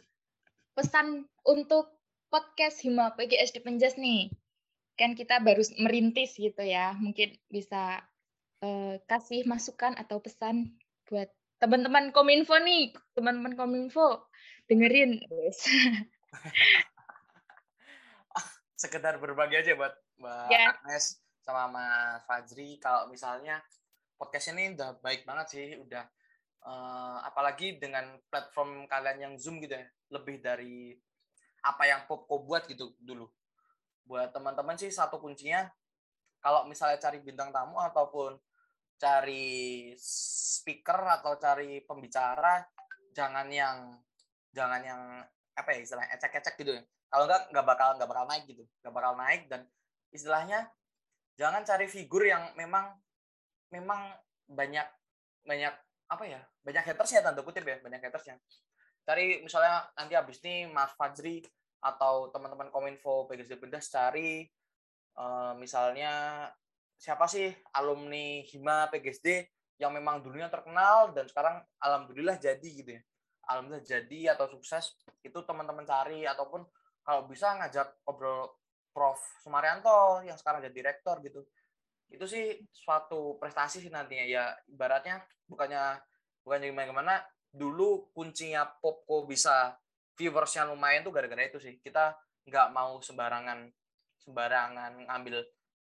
pesan 0.75 1.31
untuk 1.47 1.95
podcast 2.27 2.83
Hima 2.83 3.15
PGS 3.15 3.55
di 3.55 3.63
Penjas 3.63 3.95
nih. 3.95 4.35
Kan 4.99 5.15
kita 5.15 5.39
baru 5.39 5.63
merintis 5.79 6.35
gitu 6.35 6.59
ya. 6.59 6.91
Mungkin 6.99 7.39
bisa 7.47 8.03
uh, 8.67 8.99
kasih 9.07 9.47
masukan 9.47 9.95
atau 9.95 10.19
pesan 10.19 10.75
buat 11.07 11.31
teman-teman 11.63 12.11
Kominfo 12.11 12.59
nih, 12.59 12.95
teman-teman 13.15 13.55
Kominfo 13.55 14.27
dengerin. 14.67 15.23
Sekedar 18.79 19.19
berbagi 19.19 19.59
aja 19.59 19.75
buat 19.75 19.91
Mbak 20.23 20.47
yeah. 20.55 20.71
Agnes 20.71 21.19
sama 21.43 21.67
Mas 21.67 22.23
Fajri 22.31 22.79
kalau 22.79 23.11
misalnya 23.11 23.59
podcast 24.15 24.55
ini 24.55 24.79
udah 24.79 25.03
baik 25.03 25.27
banget 25.27 25.47
sih, 25.51 25.67
udah 25.83 26.07
uh, 26.63 27.19
apalagi 27.27 27.83
dengan 27.83 28.23
platform 28.31 28.87
kalian 28.87 29.19
yang 29.19 29.35
Zoom 29.35 29.59
gitu 29.59 29.75
ya, 29.75 29.87
lebih 30.15 30.39
dari 30.39 30.95
apa 31.67 31.91
yang 31.91 32.07
Popko 32.07 32.47
buat 32.47 32.71
gitu 32.71 32.95
dulu. 33.03 33.27
Buat 34.07 34.31
teman-teman 34.31 34.79
sih 34.79 34.95
satu 34.95 35.19
kuncinya 35.19 35.67
kalau 36.39 36.71
misalnya 36.71 37.03
cari 37.03 37.19
bintang 37.19 37.51
tamu 37.51 37.83
ataupun 37.83 38.39
cari 38.99 39.95
speaker 39.99 41.03
atau 41.19 41.39
cari 41.39 41.83
pembicara 41.83 42.63
jangan 43.15 43.47
yang 43.51 43.95
jangan 44.51 44.83
yang 44.83 45.03
apa 45.55 45.69
ya 45.75 45.79
istilahnya 45.83 46.15
ecek-ecek 46.19 46.55
gitu 46.59 46.73
ya 46.79 46.83
kalau 47.09 47.25
enggak 47.29 47.43
nggak 47.53 47.67
bakal 47.67 47.89
nggak 47.97 48.11
bakal 48.11 48.25
naik 48.29 48.45
gitu 48.49 48.65
nggak 48.85 48.95
bakal 48.95 49.13
naik 49.17 49.43
dan 49.49 49.61
istilahnya 50.13 50.69
jangan 51.37 51.65
cari 51.65 51.87
figur 51.89 52.25
yang 52.25 52.53
memang 52.57 52.97
memang 53.73 54.13
banyak 54.49 54.87
banyak 55.45 55.75
apa 56.09 56.25
ya 56.25 56.41
banyak 56.65 56.85
hatersnya 56.85 57.21
tanda 57.21 57.45
kutip 57.45 57.65
ya 57.65 57.81
banyak 57.81 58.01
hatersnya 58.01 58.41
cari 59.05 59.41
misalnya 59.41 59.89
nanti 59.97 60.13
habis 60.17 60.41
ini 60.45 60.69
Mas 60.69 60.93
Fajri 60.97 61.45
atau 61.81 62.29
teman-teman 62.33 62.69
Kominfo 62.69 63.29
PGSD 63.29 63.57
Pendas 63.61 63.89
cari 63.89 64.45
uh, 65.17 65.53
misalnya 65.57 66.45
siapa 66.99 67.31
sih 67.31 67.49
alumni 67.79 68.43
Hima 68.43 68.91
PGSD 68.91 69.47
yang 69.79 69.95
memang 69.95 70.21
dulunya 70.21 70.51
terkenal 70.51 71.15
dan 71.15 71.31
sekarang 71.31 71.63
alhamdulillah 71.79 72.37
jadi 72.37 72.69
gitu 72.69 72.99
ya. 72.99 73.03
Alhamdulillah 73.49 73.87
jadi 73.87 74.21
atau 74.35 74.51
sukses 74.51 74.99
itu 75.23 75.39
teman-teman 75.47 75.87
cari 75.87 76.27
ataupun 76.27 76.67
kalau 77.09 77.25
bisa 77.25 77.57
ngajak 77.57 78.05
ngobrol 78.05 78.53
Prof. 78.93 79.17
Sumaryanto 79.41 80.21
yang 80.29 80.37
sekarang 80.37 80.61
jadi 80.61 80.75
direktur 80.77 81.25
gitu. 81.25 81.41
Itu 82.13 82.29
sih 82.29 82.61
suatu 82.69 83.41
prestasi 83.41 83.81
sih 83.81 83.89
nantinya. 83.89 84.29
Ya 84.29 84.53
ibaratnya 84.69 85.25
bukannya 85.49 86.03
bukannya 86.45 86.69
gimana 86.69 86.87
gimana 86.93 87.15
dulu 87.49 88.13
kuncinya 88.13 88.69
Popko 88.69 89.25
bisa 89.25 89.73
viewersnya 90.21 90.69
lumayan 90.69 91.01
tuh 91.01 91.17
gara-gara 91.17 91.49
itu 91.49 91.57
sih. 91.57 91.81
Kita 91.81 92.13
nggak 92.45 92.69
mau 92.77 93.01
sembarangan 93.01 93.73
sembarangan 94.21 95.09
ngambil 95.09 95.47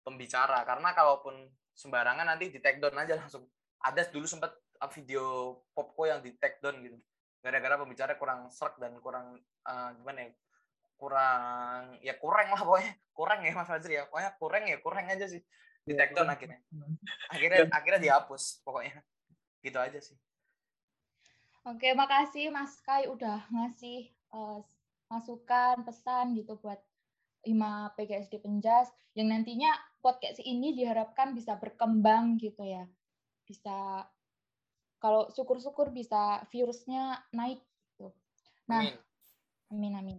pembicara. 0.04 0.68
Karena 0.68 0.92
kalaupun 0.92 1.48
sembarangan 1.72 2.28
nanti 2.28 2.52
di 2.52 2.60
take 2.60 2.76
down 2.76 3.00
aja 3.00 3.16
langsung. 3.16 3.48
Ada 3.80 4.12
dulu 4.12 4.28
sempat 4.28 4.52
video 4.92 5.56
popko 5.72 6.10
yang 6.10 6.20
di 6.20 6.36
take 6.36 6.60
down 6.60 6.76
gitu. 6.84 7.00
Gara-gara 7.40 7.80
pembicara 7.80 8.18
kurang 8.20 8.52
serak 8.52 8.76
dan 8.82 8.98
kurang 9.00 9.38
uh, 9.64 9.94
gimana 9.96 10.26
ya 10.26 10.30
kurang 10.96 12.00
ya 12.00 12.16
kurang 12.16 12.48
lah 12.52 12.60
pokoknya. 12.60 12.92
Kurang 13.16 13.40
ya 13.44 13.52
mas 13.56 13.68
Fajri 13.68 13.96
ya. 13.96 14.04
Pokoknya 14.08 14.32
kurang 14.36 14.62
ya 14.68 14.76
kurang 14.80 15.04
aja 15.08 15.26
sih. 15.28 15.40
Di 15.86 15.92
take 15.94 16.12
down 16.12 16.28
akhirnya. 16.28 16.60
Akhirnya 17.32 17.68
akhirnya 17.70 18.00
dihapus 18.02 18.60
pokoknya. 18.66 19.00
Gitu 19.60 19.78
aja 19.78 20.00
sih. 20.00 20.16
Oke 21.66 21.92
makasih 21.98 22.54
mas 22.54 22.78
Kai 22.84 23.10
udah 23.10 23.42
ngasih 23.50 24.10
uh, 24.30 24.62
masukan 25.10 25.82
pesan 25.82 26.38
gitu 26.38 26.58
buat 26.60 26.78
lima 27.46 27.94
PGSD 27.94 28.42
Penjas. 28.42 28.90
Yang 29.16 29.28
nantinya 29.32 29.70
podcast 30.04 30.38
ini 30.44 30.76
diharapkan 30.76 31.32
bisa 31.32 31.56
berkembang 31.56 32.36
gitu 32.38 32.62
ya. 32.62 32.84
Bisa 33.46 34.06
kalau 35.00 35.30
syukur-syukur 35.30 35.92
bisa 35.92 36.42
virusnya 36.50 37.20
naik 37.30 37.62
gitu. 37.94 38.10
Nah, 38.66 38.82
amin 39.70 39.94
amin. 39.98 40.18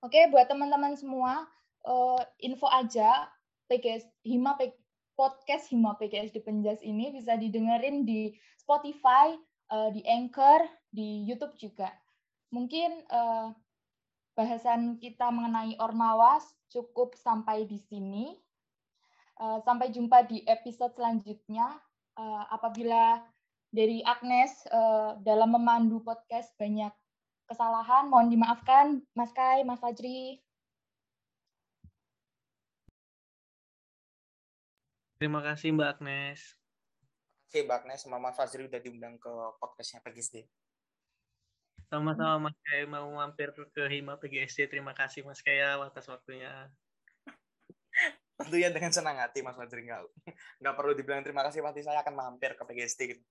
Oke, 0.00 0.32
buat 0.32 0.48
teman-teman 0.48 0.96
semua, 0.96 1.44
uh, 1.84 2.16
info 2.40 2.64
aja 2.72 3.28
PGS 3.68 4.08
Hima 4.24 4.56
podcast 5.12 5.68
Hima 5.68 5.92
PGS 6.00 6.32
di 6.32 6.40
Penjas 6.40 6.80
ini 6.80 7.12
bisa 7.12 7.36
didengerin 7.36 8.08
di 8.08 8.32
Spotify, 8.56 9.36
uh, 9.68 9.92
di 9.92 10.00
Anchor, 10.08 10.64
di 10.88 11.28
YouTube 11.28 11.52
juga. 11.60 11.92
Mungkin 12.48 13.04
uh, 13.12 13.52
bahasan 14.32 14.96
kita 14.96 15.28
mengenai 15.28 15.76
Ormawas 15.76 16.48
cukup 16.72 17.12
sampai 17.12 17.68
di 17.68 17.76
sini. 17.76 18.40
Uh, 19.36 19.60
sampai 19.68 19.92
jumpa 19.92 20.24
di 20.24 20.40
episode 20.48 20.96
selanjutnya. 20.96 21.76
Uh, 22.16 22.48
apabila 22.48 23.20
dari 23.68 24.00
Agnes 24.08 24.64
uh, 24.72 25.20
dalam 25.20 25.52
memandu 25.52 26.00
podcast 26.00 26.56
banyak 26.56 26.90
kesalahan. 27.50 28.06
Mohon 28.06 28.30
dimaafkan 28.30 29.02
Mas 29.18 29.34
Kai, 29.34 29.66
Mas 29.66 29.82
Fajri. 29.82 30.38
Terima 35.18 35.42
kasih 35.42 35.74
Mbak 35.74 36.00
Agnes. 36.00 36.40
Terima 36.40 37.44
kasih 37.50 37.62
Mbak 37.66 37.78
Agnes 37.82 38.00
sama 38.06 38.16
Mas 38.22 38.38
Fajri 38.38 38.70
udah 38.70 38.80
diundang 38.80 39.18
ke 39.18 39.32
podcastnya 39.58 40.00
PGSD. 40.06 40.46
Sama-sama 41.90 42.48
Mas 42.48 42.56
Kaya 42.62 42.86
mau 42.86 43.10
mampir 43.10 43.50
ke 43.52 43.84
Hima 43.90 44.16
PGSD. 44.16 44.70
Terima 44.70 44.94
kasih 44.94 45.26
Mas 45.26 45.42
Kaya 45.42 45.76
atas 45.82 46.06
waktunya. 46.06 46.70
Tentunya 48.40 48.72
dengan 48.72 48.88
senang 48.94 49.20
hati 49.20 49.44
Mas 49.44 49.58
Fajri. 49.58 49.84
Nggak, 49.84 50.00
nggak 50.62 50.74
perlu 50.78 50.92
dibilang 50.96 51.20
terima 51.20 51.44
kasih, 51.44 51.60
pasti 51.60 51.84
saya 51.84 52.00
akan 52.00 52.14
mampir 52.16 52.56
ke 52.56 52.62
PGSD. 52.64 53.00
Gitu. 53.12 53.24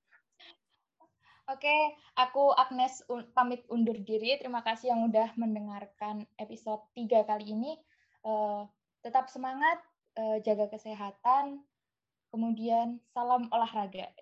Oke, 1.50 1.74
aku 2.14 2.54
Agnes 2.54 3.02
pamit 3.34 3.66
undur 3.74 3.98
diri. 3.98 4.38
Terima 4.38 4.62
kasih 4.62 4.94
yang 4.94 5.10
udah 5.10 5.34
mendengarkan 5.34 6.30
episode 6.38 6.86
3 6.94 7.26
kali 7.26 7.58
ini. 7.58 7.74
Uh, 8.22 8.70
tetap 9.02 9.26
semangat, 9.34 9.82
uh, 10.22 10.38
jaga 10.46 10.70
kesehatan, 10.70 11.66
kemudian 12.30 13.02
salam 13.10 13.50
olahraga. 13.50 14.14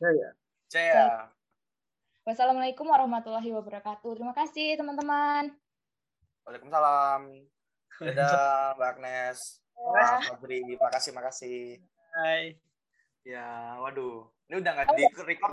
Jaya. 0.00 0.32
Jaya. 0.72 1.28
Wassalamualaikum 2.24 2.88
warahmatullahi 2.88 3.52
wabarakatuh. 3.52 4.16
Terima 4.16 4.32
kasih 4.32 4.80
teman-teman. 4.80 5.52
Waalaikumsalam. 6.48 7.28
Dadah 8.00 8.72
Mbak 8.80 8.88
Agnes. 8.88 9.38
Mas 9.76 10.32
Fabri, 10.32 10.64
makasih 10.80 11.12
makasih. 11.12 11.60
Hai. 12.16 12.56
Ya, 13.24 13.76
waduh. 13.84 14.32
Ini 14.44 14.60
udah 14.60 14.72
nggak 14.76 14.88
di 14.92 15.04
record 15.08 15.28